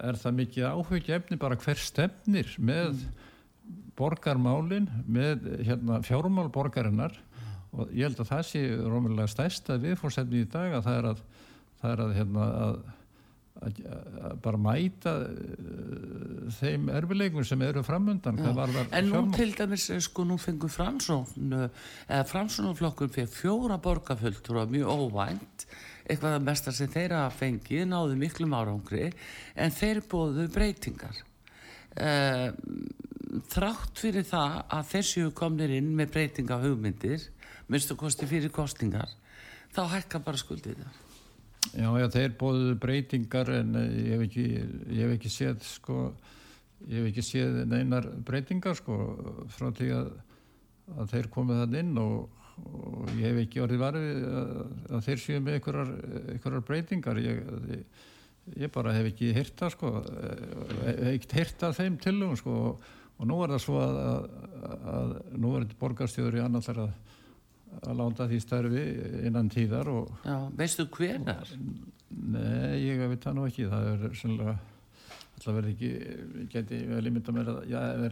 [0.00, 3.02] er það mikið áhugja efni bara hver stefnir með
[3.98, 7.16] borgarmálin með hérna, fjármál borgarinnar.
[7.70, 11.20] Og ég held að það sé rómulega stærsta viðfórstefni í dag að það er að,
[11.82, 12.80] það er að, hérna, að
[14.40, 17.82] bara mæta uh, þeim erfileikum sem eru
[18.56, 21.26] varðar En nú til dæmis, eh, sko, nú fengur framsón,
[22.08, 25.66] eða framsónaflokkur fyrir fjóra borgarfulltur og mjög óvænt,
[26.08, 29.10] eitthvað að mesta sem þeirra fengið, náðu miklum árangri,
[29.54, 31.20] en þeir bóðu breytingar.
[33.50, 37.28] Þrátt fyrir það að þessu komnir inn með breytinga hugmyndir,
[37.68, 39.12] minnstu kosti fyrir kostningar,
[39.70, 40.98] þá hækka bara skuldið það.
[41.70, 44.44] Já, já, þeir bóðu breytingar en eh, ég hef ekki,
[44.96, 45.96] ég hef ekki séð sko,
[46.88, 48.96] ég hef ekki séð neinar breytingar sko
[49.54, 50.08] frá því að,
[50.96, 54.54] að þeir komið þann inn og, og ég hef ekki orðið varfið að,
[54.88, 57.20] að þeir séu með einhverjar, breytingar.
[57.22, 57.44] Ég,
[58.56, 60.42] ég, bara hef ekki hýrta sko, eh,
[60.88, 62.88] hef ekki hýrta þeim tillögum sko og,
[63.28, 64.02] nú er það svo að,
[64.96, 66.86] að, nú er þetta borgarstjóður í annars að
[67.80, 68.82] að láta því starfi
[69.28, 71.54] innan tíðar og Já, veistu hver það er?
[72.10, 74.54] Nei, ég veit það nú ekki, það er sannlega,
[75.36, 75.90] alltaf verði ekki,
[76.52, 77.60] geti vel ímynda mér að,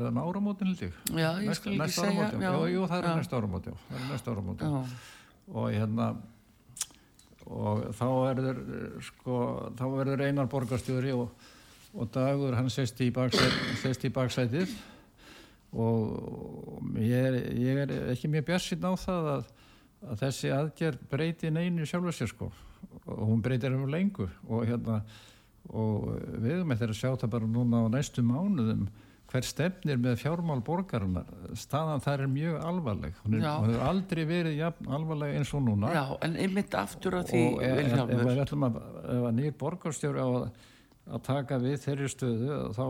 [0.07, 0.99] það með áramótin held ég?
[1.19, 2.29] Já, ég skal ekki segja.
[2.29, 2.73] áramót, já.
[2.75, 4.69] Jú, það er næsta áramót, já, það er næsta áramót, já.
[4.71, 5.15] Já,
[5.49, 6.07] Og hérna,
[7.49, 8.59] og þá verður,
[9.09, 9.37] sko,
[9.79, 11.31] þá verður einar borgarstjóri og,
[11.97, 12.69] og dagur, hann
[13.03, 13.11] í,
[13.83, 14.75] sest í baksætið
[15.73, 19.51] og ég er, ég er ekki mjög bjarsinn á það að,
[20.09, 22.53] að þessi aðgerð breyti neinu sjálfur sér sko.
[23.09, 24.31] Og hún breytir um lengur.
[24.49, 25.03] Og hérna
[25.69, 28.87] og við eftir að sjá það bara núna á næstu mánuðum
[29.29, 31.29] hver stefnir með fjármál borgarinnar.
[31.59, 33.19] Staðan þar er mjög alvarleg.
[33.25, 35.91] Hún hefur aldrei verið jafn alvarleg eins og núna.
[35.93, 38.79] Já, en einmitt aftur á því, og ef, við ætlum að,
[39.19, 40.47] að nýr borgarstjóri á að,
[41.13, 42.87] að taka við þeirri stöðu þá,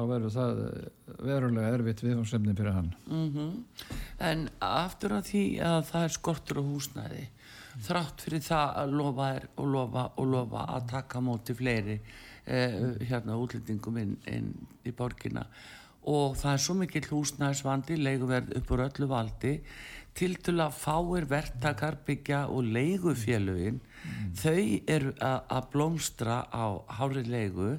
[0.00, 0.60] þá verður það
[1.26, 2.94] verulega erfitt viðfámsefni fyrir hann.
[3.10, 3.28] Mm
[4.20, 7.22] En aftur að því að það er skortur á húsnæði
[7.86, 12.00] þrátt fyrir það að lofa er og lofa og lofa að taka móti fleiri
[12.44, 12.74] eh,
[13.08, 14.50] hérna útlendingum inn, inn
[14.84, 15.46] í borgina.
[16.10, 19.54] Og það er svo mikill húsnæðisvandi leiguverð upp úr öllu valdi
[20.20, 23.80] til til að fáir verktakar byggja og leigufélögin
[24.36, 26.66] þau eru að að blómstra á
[26.98, 27.78] hári leigu.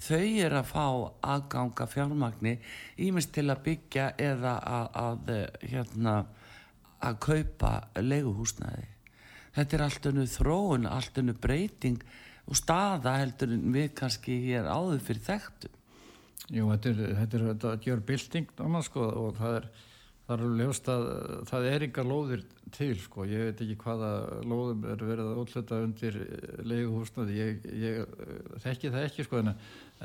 [0.00, 0.86] Þau eru að fá
[1.34, 2.54] aðganga fjármagni
[3.02, 6.14] ímest til að byggja eða að, að eh, hérna
[7.00, 8.86] að kaupa leiguhúsnæði.
[9.56, 12.00] Þetta er allt önnu þróun allt önnu breyting
[12.46, 15.76] og staða heldur við kannski hér áður fyrir þekktum.
[16.50, 19.70] Jú, þetta er, þetta er þetta gjör bylting annars sko og það er,
[20.30, 21.06] það er ljóst að
[21.50, 24.10] það er yngar lóðir til sko, ég veit ekki hvaða
[24.46, 26.18] lóðum er verið að útluta undir
[26.62, 29.54] leiguhúsnaði, ég, ég þekki það ekki sko en,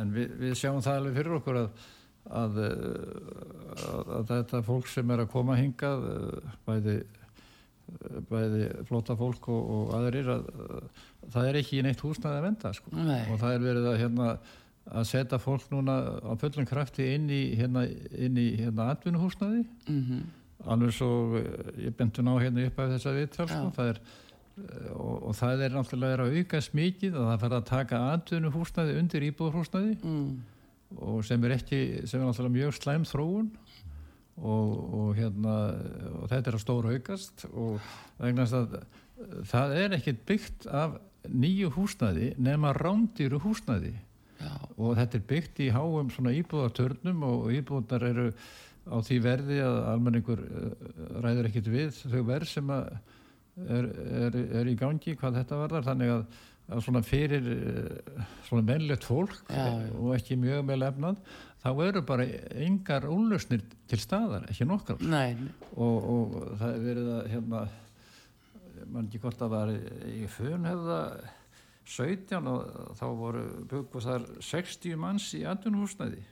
[0.01, 1.86] en við, við sjáum það alveg fyrir okkur að,
[2.41, 6.09] að, að, að þetta fólk sem er að koma hingað
[6.65, 6.97] bæði
[8.32, 12.47] bæði flóta fólk og, og aðrir að, að það er ekki í neitt húsnaði að
[12.47, 12.93] venda sko.
[12.97, 13.19] Nei.
[13.30, 14.30] og það er verið að hérna
[14.86, 20.25] að setja fólk núna á fullum krafti inn í hérna, inn í hérna atvinnuhúsnaði mm
[20.63, 21.09] alveg svo
[21.39, 23.69] eh, ég bentur ná hérna upp af þessa viðtal sko.
[23.75, 24.01] Það er,
[24.61, 28.97] eh, og, og það er náttúrulega að aukast mikið og það fer að taka atvinnuhúsnaði
[29.01, 30.29] undir íbúðhúsnaði mm.
[31.09, 33.51] og sem er ekki, sem er náttúrulega mjög slæm þróun
[34.36, 35.57] og, og hérna
[36.21, 40.69] og þetta er að stóra aukast og vegna þess að eh, það er ekkert byggt
[40.71, 43.95] af nýju húsnaði nema rándýru húsnaði
[44.41, 48.25] Já, og þetta er byggt í háum svona íbúðartörnum og íbúðar eru
[48.86, 50.89] á því verði að almenningur eh,
[51.23, 53.88] ræður ekkit við þau verð sem er,
[54.27, 55.88] er, er í gangi hvað þetta varðar.
[55.88, 56.25] Þannig að,
[56.69, 59.89] að svona fyrir eh, svona mennlegt fólk Já, já.
[60.01, 61.23] og ekki mjög með lefnað
[61.65, 62.27] þá eru bara
[62.61, 65.33] engar úrlausnir til staðar, ekki nokkar nei,
[65.73, 67.63] og, og það er verið að hérna
[68.93, 70.99] mann ekki hvort að var í funhefða
[71.86, 76.23] 17 og þá voru byggu þar 60 manns í atvinnhúsnæði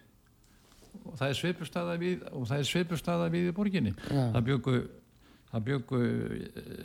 [1.03, 3.93] og það er svipustada við og það er svipustada við í borginni.
[4.09, 4.27] Já.
[4.35, 4.75] það byggu
[5.53, 5.97] það byggu,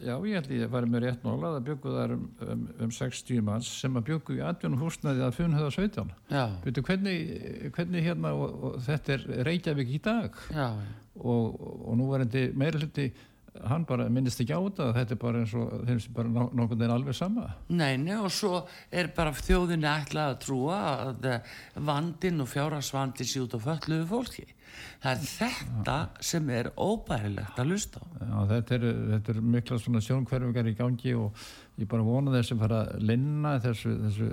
[0.04, 2.90] já ég held ég að fara með rétt nóla, það byggu þar um, um, um
[2.92, 7.22] 60 manns sem að byggu í atvinnhúsnæði að funhefða 17 já, Veitu, hvernig,
[7.76, 10.36] hvernig hérna og, og þetta er Reykjavík í dag?
[10.52, 10.68] Já,
[11.16, 11.56] og,
[11.88, 13.08] og nú var þetta meira hluti
[13.66, 16.78] hann bara minnist ekki á þetta þetta er bara eins og þeim sem bara nokkurn
[16.78, 21.56] veginn alveg sama Nei, nei, og svo er bara þjóðinni ætlað að trúa að eh,
[21.88, 24.46] vandinn og fjárhagsvandinn sé út á fölluðu fólki.
[25.02, 25.96] Það er þetta
[26.30, 28.06] sem er óbærilegt að lusta á.
[28.20, 31.44] Já, þetta er, þetta er mikla svona sjónkverfingar í gangi og
[31.78, 34.30] ég bara vona þessi fara að linna þessu, þessu,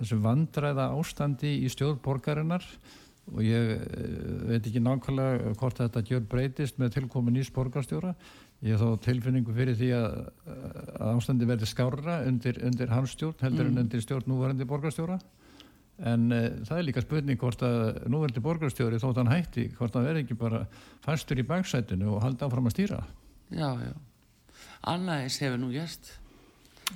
[0.00, 2.66] þessu vandræða ástandi í stjórn borgarinnar
[3.30, 4.14] og ég eh,
[4.48, 8.16] veit ekki nákvæmlega hvort þetta gjör breytist með tilkomin nýs borgarstjóra
[8.62, 10.18] ég þó tilfinningu fyrir því að,
[10.98, 15.18] að ástandi verði skárra undir, undir hans stjórn heldur en undir stjórn núvarandi borgarstjóra
[16.12, 20.06] en uh, það er líka spurning hvort að núverandi borgarstjóri þótt hann hætti hvort hann
[20.06, 20.64] verði ekki bara
[21.04, 23.02] fastur í baksætinu og haldi áfram að stýra
[23.52, 23.92] Já, já.
[24.88, 26.14] Annaðis hefur nú gerst.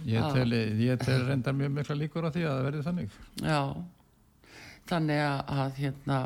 [0.05, 0.33] Ég Já.
[0.33, 3.19] tel, ég tel reynda mjög mikla líkur á því að það verði þannig.
[3.45, 3.61] Já,
[4.91, 6.19] þannig að hérna,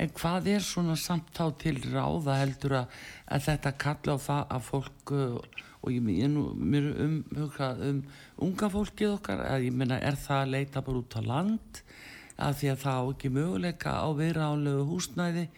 [0.00, 2.96] en hvað er svona samtá til ráða heldur að,
[3.28, 8.02] að þetta kalla á það að fólk uh, og ég, mér um, um
[8.46, 11.82] unga fólkið okkar, að ég meina er það að leita bara út á land?
[12.42, 15.48] Að því að það á ekki möguleika á viðránlegu húsnæði,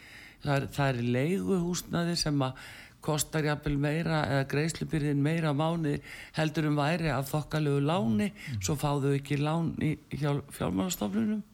[0.42, 2.64] það er, það er leigu húsnæði sem að
[3.04, 5.98] kostar jafnvel meira eða greiðslubyrðin meira á mánu
[6.38, 8.30] heldur um væri af þokkalegu láni.
[8.64, 11.44] Svo fáðu ekki lán í hjá fjármálastofnunum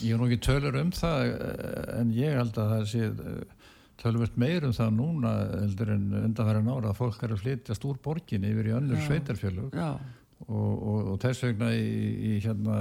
[0.00, 3.64] Ég er nú ekki tölur um það eh, en ég held að það sé eh,
[4.00, 7.98] tölvert meir um það núna heldur en undanfæra nára að fólk er að flytjast úr
[8.02, 11.90] borginni yfir í önnur sveitarfjölug og, og, og þess vegna í,
[12.30, 12.78] í hérna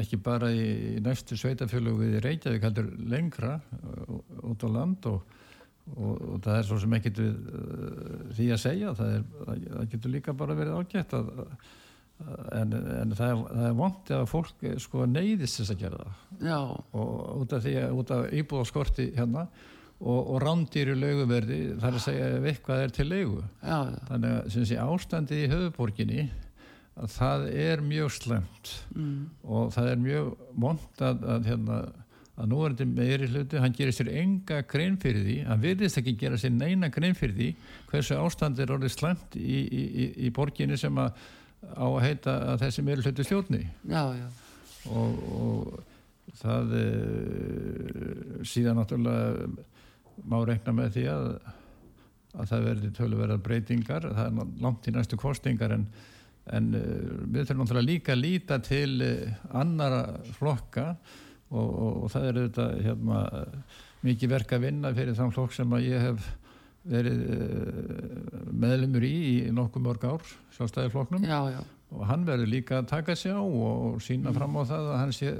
[0.00, 0.64] ekki bara í,
[0.96, 4.16] í næstu sveitarfjölug við Reykjavík heldur lengra uh,
[4.48, 5.36] út á land og,
[5.96, 7.36] og, og það er svo sem ekkert við
[8.38, 11.30] því að segja það, er, það, getur líka bara verið ágætt að
[12.56, 16.00] en, en það, er, það er vant að fólk eh, sko neyðist þess að gera
[16.04, 16.22] það.
[16.50, 16.60] Já,
[17.00, 19.46] og út af því að út af íbúðaskorti hérna
[20.00, 24.68] og, og rándýri lauguverði þar að segja ef eitthvað er til já, þannig að sem
[24.68, 26.28] sé ástandið í höfuborginni
[27.00, 30.30] að það er mjög slemt mm, og það er mjög
[30.64, 31.78] vond að, að, hérna,
[32.40, 36.00] að nú er þetta meiri hluti, hann gerir sér enga grein fyrir því, hann virðist
[36.00, 37.50] ekki gera sér neina grein fyrir því
[37.92, 41.12] hversu ástand er orðið slemt í, í, í, í borginni sem að
[41.60, 43.62] á að heita að þessi meiri hluti stjórni.
[43.90, 44.26] Já, já,
[44.90, 46.86] og, og það e,
[48.48, 49.48] síðan náttúrulega
[50.30, 51.26] má rekna með því að
[52.38, 54.08] að það verði töluverðar breytingar.
[54.14, 55.86] Það er langt í næstu kostingar en,
[56.54, 56.82] en e,
[57.26, 59.12] við þurfum náttúrulega líka að líta til e,
[59.58, 60.02] annara
[60.38, 60.92] flokka
[61.50, 63.22] og, og, og það er þetta hérna,
[64.06, 66.30] mikið verk að vinna fyrir þann flokk sem að ég hef
[66.88, 67.38] verið e,
[68.56, 70.28] meðlumur í í nokkuð mörg ár
[71.52, 71.60] já,
[71.92, 75.16] og hann verður líka að taka sig á og sína fram á það að hann
[75.16, 75.34] sé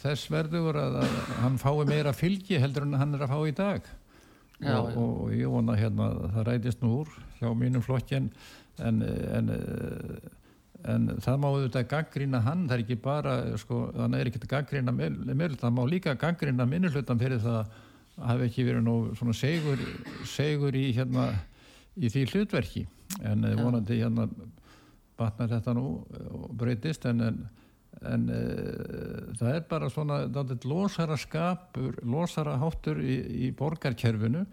[0.00, 3.56] þess verður að, að hann fái meira fylgi heldur en hann er að fá í
[3.56, 3.88] dag.
[4.60, 5.00] Já, og, já.
[5.00, 8.26] og, ég vona hérna að það rætist nú úr hjá mínum flokki en,
[8.84, 8.98] en,
[10.84, 14.50] en, það má auðvitað gaggrýna hann það er ekki bara, sko, þannig er ekki að
[14.52, 17.72] gaggrýna meðlut, það má líka gaggrýna minnulutan fyrir það
[18.26, 19.80] hafi ekki verið nú svona segur,
[20.28, 21.30] segur í hérna
[22.00, 22.84] í því hlutverki
[23.26, 23.56] en Já.
[23.58, 24.28] vonandi hérna
[25.20, 25.86] batnar þetta nú
[26.30, 27.40] og breytist en, en,
[28.08, 28.40] en e,
[29.40, 30.20] það er bara svona
[30.64, 33.18] losara skapur, losara háttur í,
[33.48, 34.44] í borgarkerfinu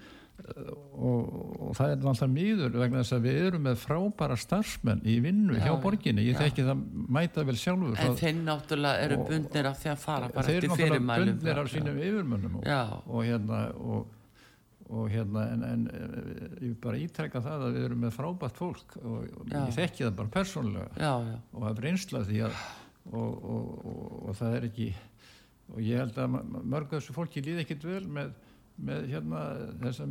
[0.97, 1.36] og,
[1.67, 5.57] og það er alltaf mýður vegna þess að við erum með frábæra starfsmenn í vinnu
[5.57, 6.25] já, hjá borginni.
[6.27, 6.83] Ég þekki það
[7.17, 10.77] mæta vel sjálfur en þeir náttúrulega eru bundnir af því að fara bara eftir fyrirmælum.
[10.77, 12.71] þeir eru náttúrulega bundnir af sínum yfirmönnum og,
[13.07, 14.15] og hérna og,
[14.87, 15.85] og hérna en, en
[16.63, 20.35] ég bara ítrekka það að við erum með frábært fólk og ég þekki það bara
[20.39, 21.13] persónlega já,
[21.51, 22.65] og það er einslað því að
[23.17, 24.91] og það er ekki
[25.67, 28.35] og ég held að mörg þessu fólki líði ekkit vel með
[28.77, 29.43] með hérna
[29.81, 30.05] þessa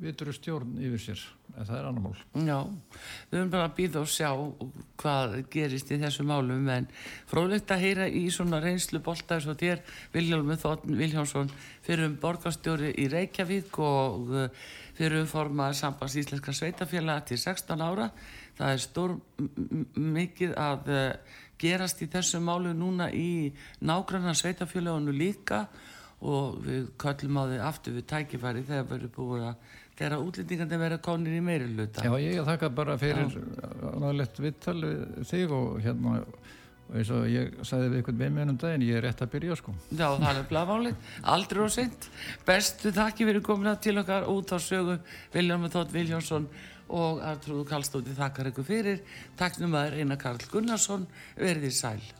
[0.00, 1.22] misvituru stjórn yfir sér.
[1.58, 2.20] En það er annar mál.
[2.46, 2.58] Já,
[3.28, 4.28] við höfum bara að býða og sjá
[5.02, 6.86] hvað gerist í þessu málum en
[7.28, 9.82] fróðlegt að heyra í svona reynslu bolta eins og þér
[10.14, 11.52] Viljálfur Þóttn Viljánsson
[11.84, 14.46] fyrir um borgarstjóri í Reykjavík og uh,
[14.96, 18.08] fyrir um formað sambans íslenska sveitafélag til 16 ára.
[18.56, 19.16] Það er stór
[20.00, 23.52] mikið að uh, gerast í þessu málu núna í
[23.84, 25.66] nágrannar sveitafélagunum líka.
[26.20, 30.80] Og við kallum á því aftur við tækifæri þegar við erum búin að þegar útlendingandi
[30.80, 33.36] verða konir í meiri luta Já, ég þakka bara fyrir
[34.00, 34.78] náðilegt vittal
[35.28, 36.48] þig og hérna og
[36.90, 39.74] eins og ég sagði við einhvern veginn um daginn, ég er rétt að byrja sko.
[39.94, 42.08] Já, það er bláfálið, aldrei og sent
[42.48, 44.98] bestu takki fyrir komina til okkar út á sögu
[45.34, 46.48] Vilján Þótt Viljánsson
[46.90, 49.04] og Artrúðu Kallstóti þakkar ykkur fyrir.
[49.38, 51.06] Takknum að Einar Karl Gunnarsson.
[51.38, 52.19] Verðið sæl